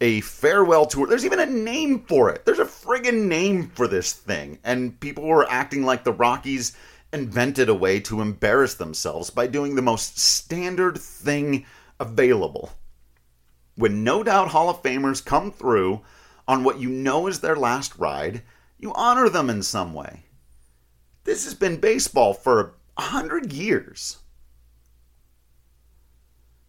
a 0.00 0.22
farewell 0.22 0.86
tour, 0.86 1.06
there's 1.06 1.26
even 1.26 1.40
a 1.40 1.44
name 1.44 2.04
for 2.04 2.30
it. 2.30 2.46
There's 2.46 2.58
a 2.58 2.64
friggin' 2.64 3.26
name 3.26 3.68
for 3.68 3.86
this 3.86 4.14
thing. 4.14 4.58
And 4.64 4.98
people 4.98 5.24
were 5.24 5.46
acting 5.50 5.82
like 5.82 6.04
the 6.04 6.12
Rockies 6.12 6.74
invented 7.12 7.68
a 7.68 7.74
way 7.74 8.00
to 8.00 8.22
embarrass 8.22 8.72
themselves 8.72 9.28
by 9.28 9.46
doing 9.46 9.74
the 9.74 9.82
most 9.82 10.18
standard 10.18 10.96
thing 10.96 11.66
available. 12.00 12.70
When 13.74 14.04
no 14.04 14.22
doubt 14.22 14.48
Hall 14.48 14.70
of 14.70 14.82
Famers 14.82 15.22
come 15.22 15.52
through 15.52 16.00
on 16.48 16.64
what 16.64 16.80
you 16.80 16.88
know 16.88 17.26
is 17.26 17.40
their 17.40 17.56
last 17.56 17.98
ride, 17.98 18.42
you 18.78 18.92
honor 18.94 19.28
them 19.28 19.50
in 19.50 19.62
some 19.62 19.94
way. 19.94 20.24
This 21.24 21.44
has 21.44 21.54
been 21.54 21.78
baseball 21.78 22.34
for 22.34 22.74
a 22.96 23.02
hundred 23.02 23.52
years. 23.52 24.18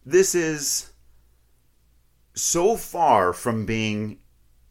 This 0.04 0.34
is 0.34 0.90
so 2.34 2.76
far 2.76 3.32
from 3.32 3.66
being 3.66 4.18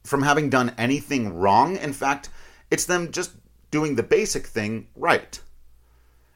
from 0.03 0.23
having 0.23 0.49
done 0.49 0.73
anything 0.77 1.33
wrong. 1.33 1.77
In 1.77 1.93
fact, 1.93 2.29
it's 2.71 2.85
them 2.85 3.11
just 3.11 3.31
doing 3.71 3.95
the 3.95 4.03
basic 4.03 4.47
thing 4.47 4.87
right. 4.95 5.39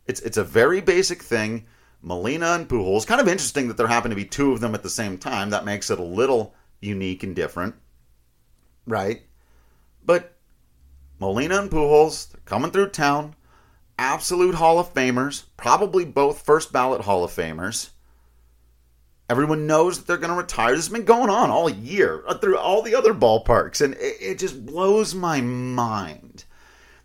It's 0.06 0.22
it's 0.22 0.38
a 0.38 0.44
very 0.44 0.82
basic 0.82 1.22
thing. 1.24 1.66
Molina 2.02 2.54
and 2.54 2.68
Pujols. 2.68 3.06
Kind 3.06 3.22
of 3.22 3.28
interesting 3.28 3.68
that 3.68 3.78
there 3.78 3.88
happen 3.88 4.10
to 4.10 4.16
be 4.16 4.26
two 4.26 4.52
of 4.52 4.60
them 4.60 4.74
at 4.76 4.84
the 4.84 4.90
same 4.90 5.18
time. 5.18 5.52
That 5.52 5.66
makes 5.66 5.90
it 5.90 6.00
a 6.00 6.04
little 6.04 6.56
unique 6.80 7.24
and 7.24 7.36
different. 7.36 7.76
right? 8.88 9.22
But 10.04 10.36
Molina 11.22 11.62
and 11.62 11.70
Pujols, 11.70 12.32
they're 12.32 12.42
coming 12.46 12.72
through 12.72 12.90
town. 12.90 13.36
Absolute 14.00 14.56
Hall 14.56 14.80
of 14.80 14.92
Famers, 14.92 15.44
probably 15.56 16.04
both 16.04 16.44
first 16.44 16.74
ballot 16.74 17.02
Hall 17.02 17.24
of 17.24 17.30
Famers. 17.30 17.92
Everyone 19.30 19.68
knows 19.68 20.00
that 20.00 20.08
they're 20.08 20.18
going 20.18 20.32
to 20.32 20.36
retire. 20.36 20.72
This 20.72 20.88
has 20.88 20.92
been 20.92 21.06
going 21.06 21.30
on 21.30 21.52
all 21.52 21.70
year 21.70 22.24
uh, 22.26 22.34
through 22.40 22.58
all 22.58 22.82
the 22.82 22.96
other 22.96 23.14
ballparks. 23.14 23.82
And 23.82 23.94
it, 23.94 24.18
it 24.20 24.40
just 24.40 24.66
blows 24.66 25.14
my 25.14 25.42
mind 25.42 26.46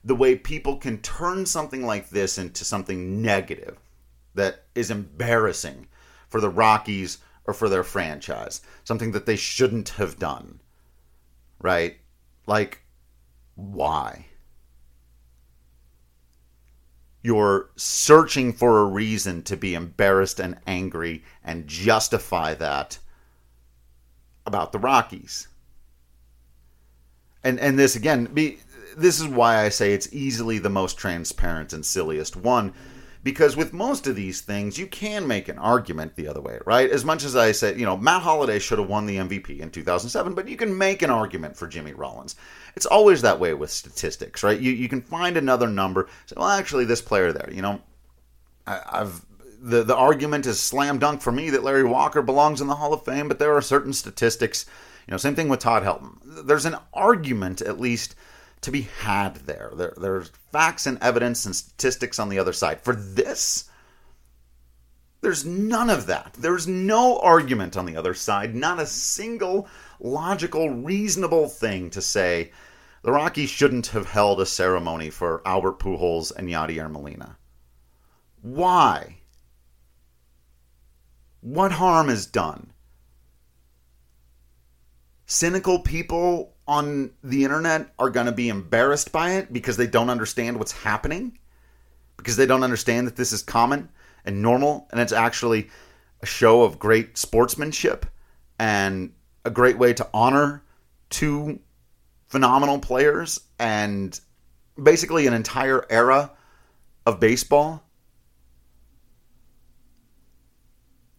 the 0.03 0.17
way 0.17 0.35
people 0.35 0.77
can 0.79 0.97
turn 1.03 1.45
something 1.45 1.85
like 1.85 2.09
this 2.09 2.39
into 2.39 2.65
something 2.65 3.21
negative 3.21 3.77
that 4.35 4.65
is 4.75 4.91
embarrassing 4.91 5.89
for 6.31 6.41
the 6.41 6.49
Rockies 6.49 7.19
or 7.45 7.53
for 7.53 7.69
their 7.69 7.85
franchise. 7.85 8.63
Something 8.85 9.13
that 9.13 9.27
they 9.27 9.37
shouldn't 9.37 9.91
have 9.91 10.19
done. 10.19 10.61
Right? 11.61 11.99
Like, 12.47 12.81
why? 13.57 14.27
you're 17.27 17.71
searching 17.75 18.53
for 18.53 18.79
a 18.79 18.85
reason 18.85 19.43
to 19.43 19.57
be 19.57 19.75
embarrassed 19.75 20.39
and 20.39 20.57
angry 20.65 21.25
and 21.43 21.67
justify 21.67 22.55
that 22.55 23.01
about 24.47 24.71
the 24.71 24.79
Rockies. 24.79 25.49
And 27.43 27.59
and 27.59 27.77
this 27.77 27.97
again, 27.97 28.27
be, 28.27 28.61
this 28.97 29.19
is 29.19 29.27
why 29.27 29.65
I 29.65 29.71
say 29.71 29.93
it's 29.93 30.13
easily 30.13 30.61
the 30.61 30.71
most 30.71 30.99
transparent 30.99 31.73
and 31.73 31.85
silliest 31.85 32.37
one 32.37 32.73
because 33.27 33.57
with 33.57 33.73
most 33.73 34.07
of 34.07 34.15
these 34.15 34.41
things, 34.41 34.79
you 34.79 34.87
can 34.87 35.27
make 35.27 35.49
an 35.49 35.59
argument 35.59 36.15
the 36.15 36.29
other 36.29 36.41
way, 36.41 36.61
right? 36.65 36.89
As 36.89 37.05
much 37.05 37.25
as 37.25 37.35
I 37.35 37.51
said, 37.51 37.77
you 37.77 37.85
know, 37.85 37.97
Matt 37.97 38.23
Holliday 38.23 38.61
should 38.61 38.79
have 38.79 38.89
won 38.89 39.05
the 39.05 39.17
MVP 39.17 39.59
in 39.59 39.69
2007, 39.69 40.33
but 40.33 40.49
you 40.49 40.57
can 40.57 40.79
make 40.79 41.03
an 41.03 41.11
argument 41.11 41.57
for 41.57 41.67
Jimmy 41.67 41.93
Rollins. 41.93 42.37
It's 42.77 42.87
always 42.87 43.23
that 43.23 43.41
way 43.41 43.53
with 43.53 43.73
statistics, 43.73 44.45
right? 44.45 44.61
You, 44.61 44.71
you 44.71 44.89
can 44.89 45.03
find 45.03 45.37
another 45.37 45.67
number, 45.67 46.09
say, 46.27 46.37
well, 46.37 46.47
actually, 46.47 46.85
this 46.85 47.03
player 47.03 47.33
there, 47.33 47.51
you 47.53 47.63
know, 47.63 47.81
I, 48.65 48.81
I've 48.93 49.27
the, 49.61 49.83
the 49.83 49.97
argument 49.97 50.47
is 50.47 50.61
slam 50.61 51.01
dunk 51.01 51.21
for 51.21 51.33
me 51.33 51.51
that 51.51 51.65
Larry 51.65 51.83
Walker 51.83 52.23
belongs 52.23 52.61
in 52.61 52.69
the 52.69 52.77
Hall 52.77 52.93
of 52.93 53.05
Fame, 53.05 53.27
but 53.27 53.41
there 53.41 53.57
are 53.57 53.61
certain 53.61 53.93
statistics, 53.93 54.67
you 55.09 55.11
know, 55.11 55.17
same 55.17 55.35
thing 55.35 55.49
with 55.49 55.59
Todd 55.59 55.83
Helton. 55.83 56.47
There's 56.47 56.67
an 56.67 56.77
argument, 56.95 57.61
at 57.61 57.81
least, 57.81 58.15
to 58.63 58.71
be 58.71 58.83
had 58.83 59.37
there. 59.37 59.73
there. 59.75 59.95
There's 59.97 60.31
facts 60.53 60.87
and 60.87 60.99
evidence 61.01 61.47
and 61.47 61.55
statistics 61.55 62.19
on 62.19 62.29
the 62.29 62.39
other 62.39 62.53
side. 62.53 62.81
For 62.81 62.95
this, 62.95 63.69
there's 65.21 65.45
none 65.45 65.91
of 65.91 66.07
that. 66.07 66.35
There's 66.39 66.67
no 66.67 67.19
argument 67.19 67.77
on 67.77 67.87
the 67.87 67.97
other 67.97 68.15
side, 68.15 68.55
not 68.55 68.81
a 68.81 68.87
single 68.87 69.69
logical, 70.01 70.71
reasonable 70.71 71.49
thing 71.49 71.91
to 71.91 72.03
say 72.03 72.53
the 73.03 73.13
Rockies 73.13 73.51
shouldn't 73.51 73.89
have 73.89 74.11
held 74.11 74.41
a 74.41 74.47
ceremony 74.47 75.11
for 75.11 75.43
Albert 75.47 75.79
Pujols 75.79 76.33
and 76.35 76.49
Yadier 76.49 76.91
Molina. 76.91 77.37
Why? 78.43 79.19
What 81.41 81.73
harm 81.73 82.09
is 82.09 82.27
done? 82.27 82.73
Cynical 85.25 85.81
people 85.81 86.56
on 86.69 87.11
the 87.23 87.45
internet 87.45 87.93
are 87.99 88.11
going 88.11 88.27
to 88.27 88.33
be 88.33 88.49
embarrassed 88.49 89.13
by 89.13 89.33
it 89.33 89.53
because 89.53 89.77
they 89.77 89.87
don't 89.87 90.11
understand 90.11 90.59
what's 90.59 90.73
happening, 90.73 91.39
because 92.17 92.37
they 92.37 92.47
don't 92.47 92.65
understand 92.65 93.07
that 93.07 93.17
this 93.17 93.33
is 93.33 93.43
common 93.43 93.89
and 94.25 94.43
normal, 94.43 94.89
and 94.91 95.01
it's 95.01 95.13
actually 95.13 95.69
a 96.23 96.27
show 96.27 96.63
of 96.63 96.79
great 96.79 97.17
sportsmanship 97.17 98.07
and 98.59 99.13
a 99.45 99.51
great 99.51 99.79
way 99.79 99.93
to 99.93 100.09
honor 100.13 100.63
two 101.11 101.61
phenomenal 102.27 102.79
players 102.79 103.41
and 103.59 104.21
basically 104.83 105.27
an 105.27 105.35
entire 105.35 105.87
era 105.89 106.33
of 107.07 107.21
baseball. 107.21 107.83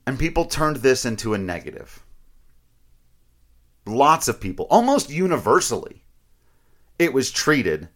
And 0.06 0.20
people 0.20 0.46
turned 0.46 0.78
this 0.78 1.06
into 1.06 1.34
a 1.34 1.38
negative 1.38 2.04
lots 3.88 4.28
of 4.28 4.40
people, 4.40 4.68
almost 4.70 5.10
universally, 5.10 6.04
it 7.00 7.14
was 7.14 7.32
treated 7.32 7.90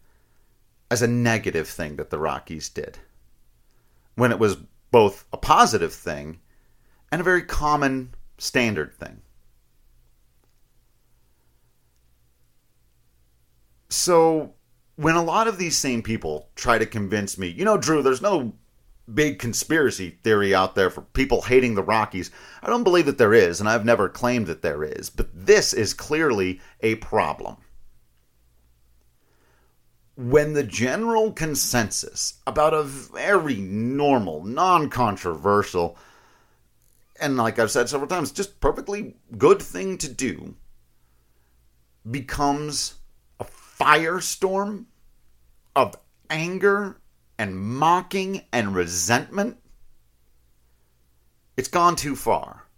as 0.90 1.02
a 1.02 1.06
negative 1.06 1.68
thing 1.68 1.96
that 1.96 2.10
the 2.10 2.18
Rockies 2.18 2.68
did. 2.68 2.98
When 4.14 4.30
it 4.30 4.38
was 4.38 4.56
both 4.90 5.24
a 5.32 5.38
positive 5.38 5.92
thing 5.92 6.40
and 7.10 7.20
a 7.20 7.24
very 7.24 7.42
common 7.42 8.14
standard 8.38 8.94
thing. 8.94 9.22
So, 13.88 14.54
when 14.96 15.16
a 15.16 15.22
lot 15.22 15.48
of 15.48 15.58
these 15.58 15.76
same 15.76 16.02
people 16.02 16.50
try 16.54 16.78
to 16.78 16.86
convince 16.86 17.36
me, 17.36 17.48
you 17.48 17.64
know, 17.64 17.76
Drew, 17.76 18.02
there's 18.02 18.22
no 18.22 18.52
big 19.12 19.38
conspiracy 19.38 20.10
theory 20.22 20.54
out 20.54 20.74
there 20.74 20.90
for 20.90 21.02
people 21.02 21.42
hating 21.42 21.74
the 21.74 21.82
Rockies. 21.82 22.30
I 22.62 22.68
don't 22.68 22.84
believe 22.84 23.06
that 23.06 23.18
there 23.18 23.34
is, 23.34 23.60
and 23.60 23.68
I've 23.68 23.84
never 23.84 24.08
claimed 24.08 24.46
that 24.46 24.62
there 24.62 24.84
is, 24.84 25.10
but 25.10 25.28
this 25.34 25.72
is 25.72 25.94
clearly 25.94 26.60
a 26.80 26.96
problem. 26.96 27.56
When 30.16 30.52
the 30.52 30.62
general 30.62 31.32
consensus 31.32 32.34
about 32.46 32.74
a 32.74 32.82
very 32.82 33.56
normal, 33.56 34.44
non 34.44 34.90
controversial, 34.90 35.96
and 37.20 37.36
like 37.36 37.58
I've 37.58 37.70
said 37.70 37.88
several 37.88 38.08
times, 38.08 38.30
just 38.30 38.60
perfectly 38.60 39.16
good 39.38 39.60
thing 39.60 39.98
to 39.98 40.08
do 40.08 40.54
becomes 42.08 42.94
a 43.40 43.44
firestorm 43.44 44.86
of 45.74 45.96
anger 46.28 47.01
and 47.42 47.58
mocking 47.58 48.40
and 48.52 48.72
resentment, 48.72 49.56
it's 51.56 51.66
gone 51.66 51.96
too 51.96 52.14
far. 52.14 52.68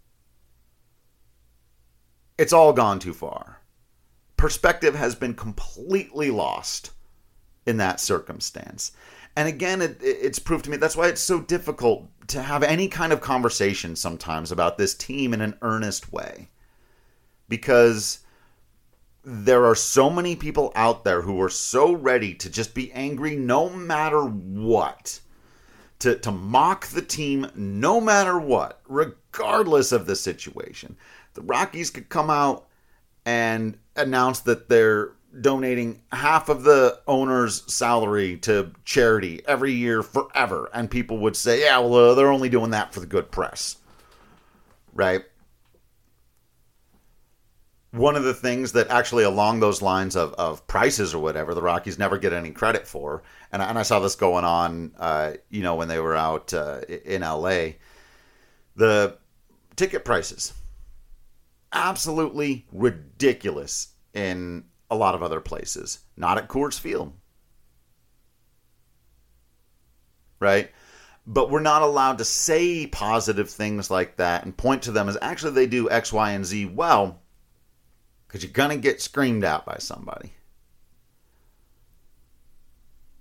It's 2.39 2.51
all 2.51 2.73
gone 2.73 2.97
too 2.97 3.13
far. 3.13 3.61
Perspective 4.37 4.95
has 4.95 5.13
been 5.13 5.35
completely 5.35 6.31
lost 6.31 6.89
in 7.67 7.77
that 7.77 7.99
circumstance. 7.99 8.91
And 9.35 9.47
again, 9.47 9.83
it, 9.83 9.97
it's 10.01 10.39
proved 10.39 10.65
to 10.65 10.71
me 10.71 10.77
that's 10.77 10.97
why 10.97 11.09
it's 11.09 11.21
so 11.21 11.41
difficult 11.41 12.09
to 12.29 12.41
have 12.41 12.63
any 12.63 12.87
kind 12.87 13.13
of 13.13 13.21
conversation 13.21 13.95
sometimes 13.95 14.51
about 14.51 14.79
this 14.79 14.95
team 14.95 15.31
in 15.31 15.41
an 15.41 15.59
earnest 15.61 16.11
way. 16.11 16.49
Because 17.47 18.24
there 19.25 19.65
are 19.65 19.75
so 19.75 20.09
many 20.09 20.35
people 20.35 20.71
out 20.75 21.03
there 21.03 21.21
who 21.21 21.41
are 21.41 21.49
so 21.49 21.93
ready 21.93 22.33
to 22.35 22.49
just 22.49 22.75
be 22.75 22.91
angry 22.93 23.35
no 23.35 23.69
matter 23.69 24.23
what. 24.23 25.19
To, 25.99 26.15
to 26.19 26.31
mock 26.31 26.87
the 26.87 27.01
team 27.01 27.47
no 27.55 27.99
matter 28.01 28.37
what, 28.37 28.81
regardless 28.87 29.91
of 29.91 30.05
the 30.05 30.15
situation. 30.15 30.97
The 31.33 31.41
Rockies 31.41 31.89
could 31.89 32.09
come 32.09 32.29
out 32.29 32.67
and 33.25 33.77
announce 33.95 34.41
that 34.41 34.69
they're 34.69 35.13
donating 35.39 36.01
half 36.11 36.49
of 36.49 36.63
the 36.63 36.99
owner's 37.07 37.63
salary 37.73 38.37
to 38.37 38.71
charity 38.83 39.41
every 39.47 39.71
year 39.71 40.03
forever. 40.03 40.69
And 40.73 40.91
people 40.91 41.17
would 41.19 41.35
say, 41.35 41.61
yeah, 41.61 41.79
well, 41.79 42.11
uh, 42.11 42.13
they're 42.13 42.31
only 42.31 42.49
doing 42.49 42.71
that 42.71 42.93
for 42.93 42.99
the 42.99 43.05
good 43.05 43.31
press. 43.31 43.77
Right? 44.93 45.23
One 47.95 48.15
of 48.15 48.23
the 48.23 48.33
things 48.33 48.73
that 48.73 48.89
actually 48.89 49.23
along 49.23 49.59
those 49.59 49.81
lines 49.81 50.15
of, 50.15 50.33
of 50.33 50.65
prices 50.67 51.13
or 51.13 51.19
whatever 51.19 51.53
the 51.53 51.61
rockies 51.61 51.97
never 51.97 52.17
get 52.17 52.33
any 52.33 52.51
credit 52.51 52.87
for. 52.87 53.23
And, 53.51 53.61
I, 53.61 53.69
and 53.69 53.79
I 53.79 53.83
saw 53.83 53.99
this 53.99 54.15
going 54.15 54.45
on 54.45 54.91
uh, 54.97 55.33
you 55.49 55.63
know 55.63 55.75
when 55.75 55.87
they 55.87 55.99
were 55.99 56.15
out 56.15 56.53
uh, 56.53 56.81
in 56.87 57.21
la 57.21 57.69
the 58.75 59.17
ticket 59.75 60.03
prices 60.03 60.53
absolutely 61.75 62.65
ridiculous 62.71 63.89
in 64.13 64.63
a 64.89 64.95
lot 64.95 65.13
of 65.13 65.21
other 65.21 65.41
places. 65.41 65.99
Not 66.17 66.37
at 66.37 66.47
coors 66.47 66.79
field. 66.79 67.13
Right? 70.39 70.71
But 71.27 71.49
we're 71.49 71.59
not 71.59 71.81
allowed 71.81 72.19
to 72.19 72.25
say 72.25 72.87
positive 72.87 73.49
things 73.49 73.91
like 73.91 74.17
that 74.17 74.45
and 74.45 74.55
point 74.55 74.83
to 74.83 74.91
them 74.91 75.09
as 75.09 75.17
actually 75.21 75.53
they 75.53 75.67
do 75.67 75.89
x 75.89 76.13
y 76.13 76.31
and 76.31 76.45
z 76.45 76.65
well 76.65 77.21
because 78.27 78.43
you're 78.43 78.51
going 78.51 78.69
to 78.69 78.77
get 78.77 79.01
screamed 79.01 79.43
at 79.43 79.65
by 79.65 79.77
somebody. 79.79 80.33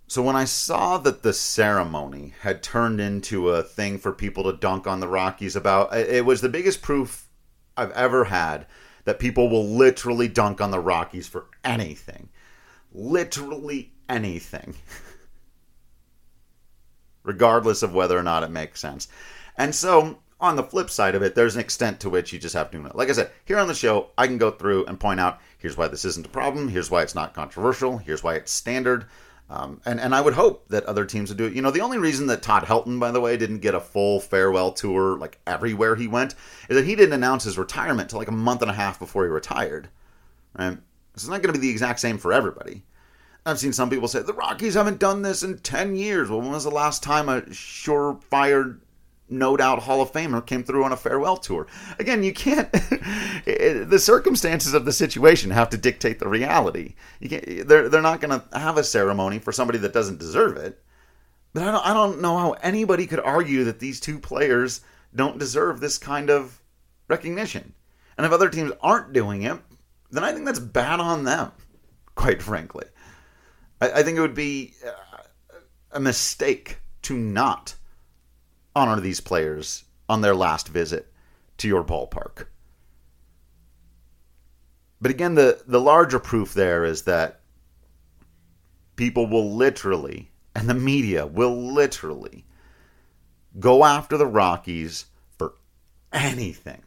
So 0.07 0.23
when 0.23 0.37
I 0.37 0.45
saw 0.45 0.99
that 0.99 1.23
the 1.23 1.33
ceremony 1.33 2.35
had 2.43 2.63
turned 2.63 3.01
into 3.01 3.51
a 3.51 3.63
thing 3.63 3.99
for 3.99 4.13
people 4.13 4.45
to 4.45 4.57
dunk 4.57 4.87
on 4.87 5.01
the 5.01 5.09
Rockies 5.09 5.57
about, 5.57 5.95
it 5.95 6.25
was 6.25 6.41
the 6.41 6.49
biggest 6.49 6.83
proof 6.83 7.29
I've 7.77 7.91
ever 7.93 8.25
had 8.25 8.67
that 9.05 9.19
people 9.19 9.49
will 9.49 9.67
literally 9.67 10.29
dunk 10.29 10.61
on 10.61 10.71
the 10.71 10.81
Rockies 10.81 11.27
for 11.27 11.47
anything. 11.65 12.29
Literally 12.93 13.93
anything. 14.09 14.75
Regardless 17.23 17.83
of 17.83 17.95
whether 17.95 18.19
or 18.19 18.23
not 18.23 18.43
it 18.43 18.51
makes 18.51 18.81
sense. 18.81 19.09
And 19.57 19.75
so 19.75 20.19
on 20.45 20.57
the 20.57 20.63
flip 20.63 20.91
side 20.91 21.15
of 21.15 21.23
it, 21.23 21.35
there's 21.35 21.55
an 21.55 21.61
extent 21.61 22.01
to 22.01 22.11
which 22.11 22.33
you 22.33 22.39
just 22.39 22.55
have 22.55 22.71
to 22.71 22.79
know. 22.79 22.91
Like 22.95 23.09
I 23.09 23.13
said, 23.13 23.31
here 23.45 23.59
on 23.59 23.69
the 23.69 23.75
show, 23.75 24.11
I 24.19 24.27
can 24.27 24.39
go 24.39 24.51
through 24.51 24.85
and 24.87 25.01
point 25.01 25.21
out 25.21 25.41
here's 25.59 25.77
why 25.77 25.89
this 25.89 26.05
isn't 26.05 26.27
a 26.27 26.31
problem, 26.31 26.69
here's 26.69 26.91
why 26.91 27.03
it's 27.03 27.15
not 27.15 27.35
controversial, 27.35 27.99
here's 27.99 28.23
why 28.23 28.35
it's 28.35 28.53
standard. 28.53 29.07
Um, 29.51 29.81
and, 29.85 30.01
and 30.01 30.15
I 30.15 30.21
would 30.21 30.35
hope 30.35 30.69
that 30.69 30.85
other 30.85 31.05
teams 31.05 31.29
would 31.29 31.39
do 31.39 31.45
it. 31.45 31.53
You 31.53 31.63
know, 31.63 31.71
the 31.71 31.83
only 31.83 31.99
reason 31.99 32.27
that 32.29 32.43
Todd 32.43 32.65
Helton, 32.65 32.99
by 32.99 33.11
the 33.11 33.21
way, 33.21 33.37
didn't 33.37 33.59
get 33.59 33.75
a 33.75 33.81
full 33.81 34.21
farewell 34.21 34.73
tour 34.73 35.19
like 35.19 35.39
everywhere 35.47 35.97
he 35.97 36.07
went 36.07 36.35
is 36.69 36.77
that 36.77 36.87
he 36.87 36.97
didn't 36.97 37.13
announce 37.13 37.45
his 37.45 37.59
retirement 37.59 38.11
till 38.11 38.19
like 38.19 38.29
a 38.29 38.33
month 38.33 38.63
and 38.63 38.71
a 38.71 38.75
half 38.75 38.99
before 38.99 39.25
he 39.25 39.31
retired. 39.31 39.89
Right? 40.59 40.73
So 40.73 40.79
It's 41.15 41.29
not 41.29 41.43
going 41.43 41.55
to 41.55 41.61
be 41.61 41.67
the 41.67 41.73
exact 41.73 42.01
same 42.01 42.19
for 42.19 42.33
everybody. 42.33 42.85
I've 43.47 43.59
seen 43.59 43.75
some 43.75 43.91
people 43.91 44.09
say 44.09 44.23
the 44.23 44.33
Rockies 44.33 44.75
haven't 44.75 44.99
done 44.99 45.21
this 45.21 45.43
in 45.43 45.59
10 45.59 45.97
years. 45.97 46.31
Well, 46.31 46.41
when 46.41 46.53
was 46.53 46.65
the 46.65 46.71
last 46.71 47.03
time 47.03 47.29
a 47.29 47.43
surefire 47.43 48.79
no 49.29 49.57
doubt 49.57 49.81
Hall 49.81 50.03
of 50.03 50.13
Famer 50.13 50.45
came 50.45 50.63
through 50.63 50.85
on 50.85 50.93
a 50.93 50.97
farewell 50.97 51.37
tour. 51.37 51.67
Again, 51.99 52.23
you 52.23 52.33
can't. 52.33 52.71
the 53.45 53.99
circumstances 53.99 54.75
of 54.75 54.85
the 54.85 54.93
situation 54.93 55.51
have 55.51 55.71
to 55.71 55.79
dictate 55.79 56.19
the 56.19 56.29
reality. 56.29 56.95
You 57.21 57.31
can't, 57.31 57.69
they're 57.69 57.89
they're 57.89 58.03
not 58.03 58.21
going 58.21 58.41
to 58.41 58.59
have 58.59 58.77
a 58.77 58.85
ceremony 58.85 59.39
for 59.39 59.53
somebody 59.53 59.79
that 59.79 59.93
doesn't 59.93 60.19
deserve 60.19 60.57
it. 60.57 60.83
But 61.53 61.63
I 61.63 61.71
don't 61.71 61.87
I 61.87 61.95
don't 61.95 62.21
know 62.21 62.37
how 62.37 62.53
anybody 62.53 63.07
could 63.07 63.21
argue 63.21 63.65
that 63.65 63.79
these 63.79 64.01
two 64.01 64.19
players 64.19 64.83
don't 65.15 65.39
deserve 65.39 65.81
this 65.81 65.99
kind 65.99 66.29
of 66.29 66.61
recognition. 67.09 67.73
And 68.17 68.27
if 68.27 68.33
other 68.33 68.51
teams 68.51 68.73
aren't 68.81 69.13
doing 69.13 69.43
it, 69.43 69.59
then 70.11 70.25
I 70.25 70.33
think 70.33 70.45
that's 70.45 70.59
bad 70.59 71.01
on 71.01 71.25
them. 71.25 71.53
Quite 72.15 72.43
frankly, 72.43 72.87
I, 73.81 73.91
I 73.91 74.03
think 74.03 74.19
it 74.19 74.21
would 74.21 74.35
be 74.35 74.75
uh, 74.87 75.23
a 75.93 76.01
mistake 76.01 76.79
to 77.03 77.17
not 77.17 77.75
honor 78.75 79.01
these 79.01 79.21
players 79.21 79.85
on 80.09 80.21
their 80.21 80.35
last 80.35 80.69
visit 80.69 81.13
to 81.59 81.69
your 81.69 81.85
ballpark. 81.85 82.47
But 85.01 85.11
again, 85.11 85.35
the, 85.35 85.63
the 85.67 85.81
larger 85.81 86.19
proof 86.19 86.55
there 86.55 86.85
is 86.85 87.03
that 87.03 87.41
people 88.97 89.27
will 89.27 89.55
literally, 89.55 90.31
and 90.55 90.69
the 90.69 90.75
media 90.75 91.27
will 91.27 91.55
literally, 91.55 92.47
go 93.61 93.85
after 93.85 94.17
the 94.17 94.27
Rockies 94.27 95.07
for 95.37 95.55
anything. 96.13 96.83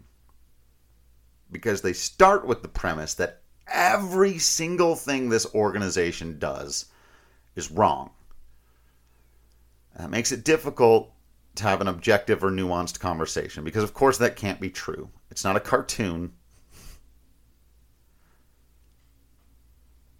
Because 1.52 1.82
they 1.82 1.94
start 1.94 2.46
with 2.46 2.62
the 2.62 2.68
premise 2.68 3.14
that 3.16 3.42
every 3.72 4.38
single 4.38 4.96
thing 4.96 5.30
this 5.30 5.54
organization 5.54 6.40
does 6.40 6.86
is 7.56 7.72
wrong. 7.72 8.12
That 9.98 10.10
makes 10.10 10.32
it 10.32 10.44
difficult 10.44 11.12
to 11.58 11.64
have 11.64 11.82
an 11.82 11.88
objective 11.88 12.44
or 12.44 12.52
nuanced 12.52 13.00
conversation 13.00 13.64
because 13.64 13.84
of 13.84 13.94
course 13.94 14.18
that 14.18 14.36
can't 14.36 14.60
be 14.60 14.70
true. 14.70 15.10
It's 15.30 15.44
not 15.44 15.56
a 15.56 15.62
cartoon. 15.62 16.34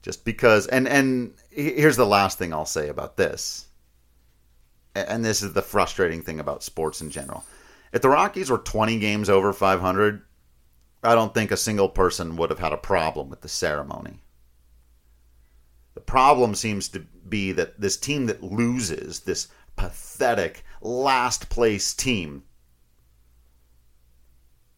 Just 0.02 0.26
because 0.26 0.68
and 0.68 0.88
and 0.88 1.34
here's 1.50 1.98
the 1.98 2.06
last 2.06 2.38
thing 2.38 2.54
I'll 2.54 2.66
say 2.66 2.90
about 2.90 3.18
this. 3.18 3.66
And 4.96 5.24
this 5.24 5.42
is 5.44 5.54
the 5.54 5.62
frustrating 5.62 6.22
thing 6.22 6.40
about 6.40 6.64
sports 6.64 7.02
in 7.02 7.12
general. 7.12 7.44
If 7.94 8.02
the 8.02 8.10
Rockies 8.10 8.50
were 8.50 8.58
20 8.58 9.00
games 9.00 9.30
over 9.30 9.54
500, 9.54 10.24
I 11.04 11.16
don't 11.16 11.34
think 11.34 11.52
a 11.52 11.58
single 11.58 11.90
person 11.90 12.36
would 12.36 12.50
have 12.50 12.60
had 12.60 12.74
a 12.74 12.78
problem 12.78 13.30
with 13.30 13.42
the 13.42 13.48
ceremony. 13.48 14.22
The 15.94 16.02
problem 16.02 16.56
seems 16.56 16.90
to 16.90 17.00
be 17.00 17.52
that 17.54 17.80
this 17.80 17.98
team 17.98 18.28
that 18.28 18.44
loses, 18.44 19.22
this 19.22 19.48
pathetic 19.78 20.66
last 20.82 21.50
place 21.50 21.94
team 21.94 22.44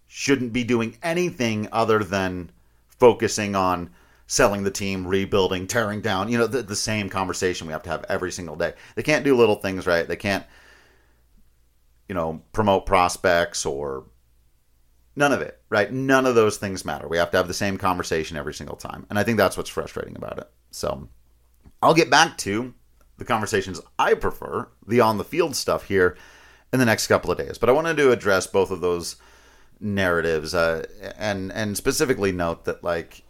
shouldn't 0.08 0.54
be 0.54 0.64
doing 0.64 0.98
anything 1.02 1.68
other 1.72 2.04
than 2.04 2.52
focusing 2.88 3.56
on 3.56 3.90
selling 4.28 4.64
the 4.64 4.72
team, 4.72 5.08
rebuilding, 5.08 5.66
tearing 5.66 6.02
down. 6.02 6.30
You 6.30 6.38
know, 6.38 6.48
the, 6.48 6.62
the, 6.62 6.76
same 6.76 7.10
conversation 7.10 7.66
we 7.66 7.74
have 7.74 7.84
to 7.84 7.90
have 7.90 8.06
every 8.10 8.32
single 8.32 8.56
day. 8.56 8.74
They 8.96 9.04
can't 9.04 9.24
do 9.24 9.36
little 9.36 9.56
things 9.56 9.88
right. 9.88 10.08
They 10.08 10.16
can't, 10.16 10.46
you 12.08 12.14
know, 12.14 12.42
promote 12.54 12.86
prospects 12.86 13.66
or 13.66 14.06
none 15.16 15.32
of 15.32 15.42
it, 15.42 15.60
right? 15.70 15.92
None 15.92 16.26
of 16.26 16.36
those 16.36 16.58
things 16.58 16.86
matter. 16.86 17.08
We 17.08 17.18
have 17.18 17.32
to 17.32 17.38
have 17.38 17.48
the 17.48 17.54
same 17.54 17.78
conversation 17.78 18.38
every 18.38 18.54
single 18.54 18.78
time. 18.78 19.06
And 19.10 19.18
I 19.18 19.24
think 19.24 19.38
that's 19.38 19.58
what's 19.58 19.70
frustrating 19.70 20.16
about 20.16 20.38
it. 20.38 20.50
So 20.72 21.08
I'll 21.82 21.96
get 21.96 22.12
back 22.12 22.38
to 22.40 22.74
the 23.20 23.26
conversations 23.26 23.82
I 23.98 24.14
prefer, 24.14 24.70
the 24.86 25.02
on 25.02 25.18
the 25.18 25.24
field 25.24 25.56
stuff 25.56 25.86
here, 25.86 26.18
in 26.74 26.80
the 26.80 26.86
next 26.86 27.08
couple 27.08 27.32
of 27.32 27.38
days. 27.38 27.58
But 27.58 27.70
I 27.70 27.74
wanted 27.74 27.98
to 27.98 28.12
address 28.12 28.48
both 28.48 28.72
of 28.72 28.82
those 28.82 29.16
narratives 29.80 30.54
uh, 30.54 30.86
and 31.18 31.52
and 31.54 31.78
specifically 31.78 32.32
note 32.32 32.66
that 32.66 32.84
like 32.84 33.24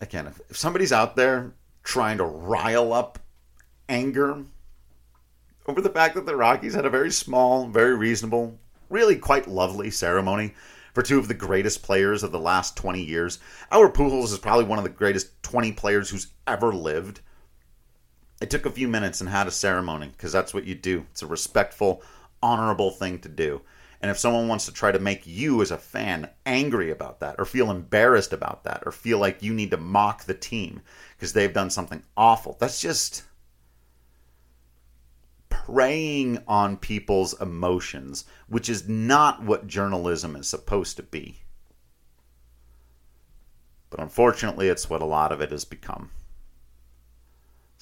again, 0.00 0.26
if, 0.26 0.40
if 0.50 0.56
somebody's 0.56 0.92
out 0.92 1.16
there 1.16 1.52
trying 1.82 2.18
to 2.18 2.24
rile 2.24 2.92
up 2.92 3.18
anger 3.88 4.44
over 5.66 5.80
the 5.80 5.90
fact 5.90 6.14
that 6.14 6.26
the 6.26 6.36
Rockies 6.36 6.74
had 6.74 6.86
a 6.86 6.90
very 6.90 7.10
small, 7.10 7.68
very 7.68 7.96
reasonable, 7.96 8.58
really 8.88 9.16
quite 9.16 9.46
lovely 9.46 9.90
ceremony 9.90 10.54
for 10.92 11.02
two 11.02 11.18
of 11.18 11.28
the 11.28 11.34
greatest 11.34 11.82
players 11.82 12.22
of 12.22 12.32
the 12.32 12.38
last 12.38 12.76
20 12.76 13.02
years. 13.02 13.38
Albert 13.70 13.94
Pujols 13.94 14.32
is 14.32 14.38
probably 14.38 14.64
one 14.64 14.78
of 14.78 14.84
the 14.84 14.90
greatest 14.90 15.42
20 15.42 15.72
players 15.72 16.10
who's 16.10 16.28
ever 16.46 16.72
lived. 16.72 17.20
I 18.42 18.44
took 18.44 18.66
a 18.66 18.70
few 18.70 18.88
minutes 18.88 19.20
and 19.20 19.30
had 19.30 19.46
a 19.46 19.52
ceremony 19.52 20.08
because 20.08 20.32
that's 20.32 20.52
what 20.52 20.64
you 20.64 20.74
do. 20.74 21.06
It's 21.12 21.22
a 21.22 21.28
respectful, 21.28 22.02
honorable 22.42 22.90
thing 22.90 23.20
to 23.20 23.28
do. 23.28 23.62
And 24.00 24.10
if 24.10 24.18
someone 24.18 24.48
wants 24.48 24.64
to 24.66 24.72
try 24.72 24.90
to 24.90 24.98
make 24.98 25.24
you 25.28 25.62
as 25.62 25.70
a 25.70 25.78
fan 25.78 26.28
angry 26.44 26.90
about 26.90 27.20
that, 27.20 27.36
or 27.38 27.44
feel 27.44 27.70
embarrassed 27.70 28.32
about 28.32 28.64
that, 28.64 28.82
or 28.84 28.90
feel 28.90 29.18
like 29.18 29.44
you 29.44 29.54
need 29.54 29.70
to 29.70 29.76
mock 29.76 30.24
the 30.24 30.34
team 30.34 30.82
because 31.16 31.32
they've 31.32 31.54
done 31.54 31.70
something 31.70 32.02
awful, 32.16 32.56
that's 32.58 32.80
just 32.80 33.22
preying 35.48 36.42
on 36.48 36.78
people's 36.78 37.40
emotions, 37.40 38.24
which 38.48 38.68
is 38.68 38.88
not 38.88 39.44
what 39.44 39.68
journalism 39.68 40.34
is 40.34 40.48
supposed 40.48 40.96
to 40.96 41.04
be. 41.04 41.42
But 43.88 44.00
unfortunately, 44.00 44.66
it's 44.66 44.90
what 44.90 45.00
a 45.00 45.04
lot 45.04 45.30
of 45.30 45.40
it 45.40 45.52
has 45.52 45.64
become. 45.64 46.10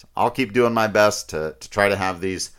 So 0.01 0.09
I'll 0.17 0.31
keep 0.31 0.55
doing 0.55 0.73
my 0.73 0.87
best 0.87 1.29
to, 1.29 1.55
to 1.61 1.71
try 1.71 1.91
to 1.91 1.97
have 1.97 2.23
these 2.23 2.53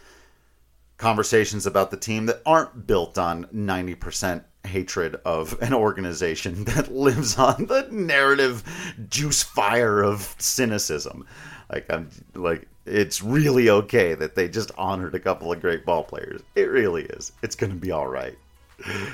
conversations 0.97 1.65
about 1.65 1.89
the 1.89 1.97
team 1.97 2.27
that 2.27 2.39
aren't 2.45 2.86
built 2.86 3.17
on 3.17 3.45
90% 3.45 4.43
hatred 4.63 5.15
of 5.25 5.60
an 5.60 5.73
organization 5.73 6.63
that 6.65 6.93
lives 6.93 7.39
on 7.39 7.65
the 7.65 7.88
narrative 7.89 8.63
juice 9.10 9.41
fire 9.41 10.04
of 10.04 10.36
cynicism. 10.38 11.25
Like 11.71 11.91
I'm 11.91 12.12
like 12.36 12.67
it's 12.86 13.23
really 13.23 13.71
okay 13.71 14.13
that 14.13 14.36
they 14.36 14.47
just 14.47 14.71
honored 14.77 15.15
a 15.15 15.19
couple 15.19 15.51
of 15.51 15.62
great 15.62 15.84
ball 15.84 16.04
players. 16.04 16.41
It 16.54 16.69
really 16.69 17.06
is. 17.06 17.32
It's 17.41 17.56
going 17.56 17.71
to 17.71 17.80
be 17.80 17.91
all 17.91 18.08
right. 18.08 18.38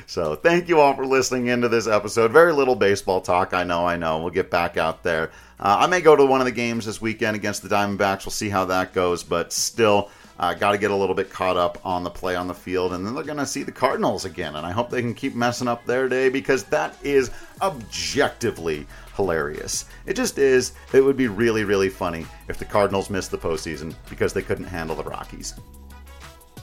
So, 0.05 0.35
thank 0.35 0.69
you 0.69 0.79
all 0.79 0.95
for 0.95 1.05
listening 1.05 1.47
into 1.47 1.67
this 1.69 1.87
episode. 1.87 2.31
Very 2.31 2.53
little 2.53 2.75
baseball 2.75 3.21
talk. 3.21 3.53
I 3.53 3.63
know, 3.63 3.85
I 3.85 3.97
know. 3.97 4.19
We'll 4.19 4.29
get 4.29 4.49
back 4.49 4.77
out 4.77 5.03
there. 5.03 5.31
Uh, 5.59 5.77
I 5.79 5.87
may 5.87 6.01
go 6.01 6.15
to 6.15 6.25
one 6.25 6.39
of 6.39 6.45
the 6.45 6.51
games 6.51 6.85
this 6.85 7.01
weekend 7.01 7.35
against 7.35 7.63
the 7.63 7.69
Diamondbacks. 7.69 8.25
We'll 8.25 8.31
see 8.31 8.49
how 8.49 8.65
that 8.65 8.93
goes, 8.93 9.23
but 9.23 9.51
still, 9.51 10.09
uh, 10.39 10.53
got 10.53 10.71
to 10.71 10.77
get 10.77 10.91
a 10.91 10.95
little 10.95 11.15
bit 11.15 11.29
caught 11.29 11.57
up 11.57 11.79
on 11.83 12.03
the 12.03 12.09
play 12.09 12.35
on 12.35 12.47
the 12.47 12.53
field. 12.53 12.93
And 12.93 13.05
then 13.05 13.15
they're 13.15 13.23
going 13.23 13.37
to 13.37 13.45
see 13.45 13.63
the 13.63 13.71
Cardinals 13.71 14.25
again. 14.25 14.55
And 14.55 14.65
I 14.65 14.71
hope 14.71 14.89
they 14.89 15.01
can 15.01 15.13
keep 15.13 15.35
messing 15.35 15.67
up 15.67 15.85
their 15.85 16.07
day 16.07 16.29
because 16.29 16.63
that 16.65 16.95
is 17.03 17.31
objectively 17.61 18.85
hilarious. 19.15 19.85
It 20.05 20.15
just 20.15 20.37
is. 20.37 20.73
It 20.93 21.01
would 21.01 21.17
be 21.17 21.27
really, 21.27 21.63
really 21.63 21.89
funny 21.89 22.25
if 22.47 22.57
the 22.57 22.65
Cardinals 22.65 23.09
missed 23.09 23.31
the 23.31 23.37
postseason 23.37 23.95
because 24.09 24.33
they 24.33 24.43
couldn't 24.43 24.65
handle 24.65 24.95
the 24.95 25.03
Rockies. 25.03 25.55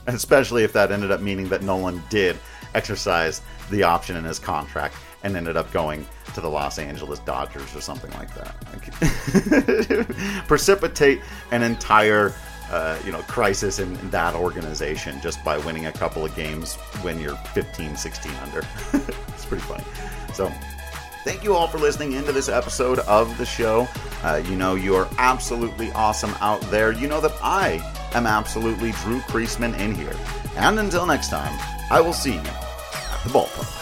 Especially 0.07 0.63
if 0.63 0.73
that 0.73 0.91
ended 0.91 1.11
up 1.11 1.21
meaning 1.21 1.49
that 1.49 1.63
Nolan 1.63 2.01
did 2.09 2.37
exercise 2.73 3.41
the 3.71 3.83
option 3.83 4.15
in 4.15 4.23
his 4.23 4.37
contract 4.37 4.95
and 5.23 5.35
ended 5.35 5.57
up 5.57 5.71
going 5.71 6.05
to 6.35 6.41
the 6.41 6.49
Los 6.49 6.77
Angeles 6.77 7.19
Dodgers 7.19 7.75
or 7.75 7.81
something 7.81 8.11
like 8.11 8.29
that. 8.35 8.55
Precipitate 10.47 11.21
an 11.51 11.63
entire 11.63 12.33
uh, 12.69 12.97
you 13.05 13.11
know 13.11 13.21
crisis 13.23 13.79
in, 13.79 13.95
in, 13.99 14.09
that 14.09 14.33
organization 14.35 15.19
just 15.21 15.43
by 15.43 15.57
winning 15.59 15.85
a 15.85 15.91
couple 15.91 16.25
of 16.25 16.35
games 16.35 16.75
when 17.01 17.19
you're 17.19 17.35
15 17.53 17.95
16 17.95 18.31
under. 18.43 18.61
It's 19.35 19.45
pretty 19.45 19.63
funny. 19.63 19.83
So 20.33 20.51
thank 21.23 21.43
you 21.43 21.53
all 21.53 21.67
for 21.67 21.77
listening 21.77 22.13
into 22.13 22.31
this 22.31 22.49
episode 22.49 22.99
of 22.99 23.37
the 23.37 23.45
show. 23.45 23.87
Uh, 24.23 24.41
you 24.47 24.55
know 24.55 24.75
you 24.75 24.95
are 24.95 25.07
absolutely 25.17 25.91
awesome 25.91 26.33
out 26.39 26.61
there. 26.71 26.91
You 26.91 27.07
know 27.07 27.21
that 27.21 27.33
i 27.43 27.94
am 28.15 28.25
absolutely 28.25 28.91
drew 28.91 29.19
creasman 29.21 29.77
in 29.79 29.93
here. 29.93 30.15
And 30.57 30.79
until 30.79 31.05
next 31.05 31.29
time 31.29 31.53
i 31.91 32.01
will 32.01 32.13
see 32.13 32.33
you 32.33 32.39
at 32.39 33.21
the 33.23 33.29
ballpark 33.29 33.74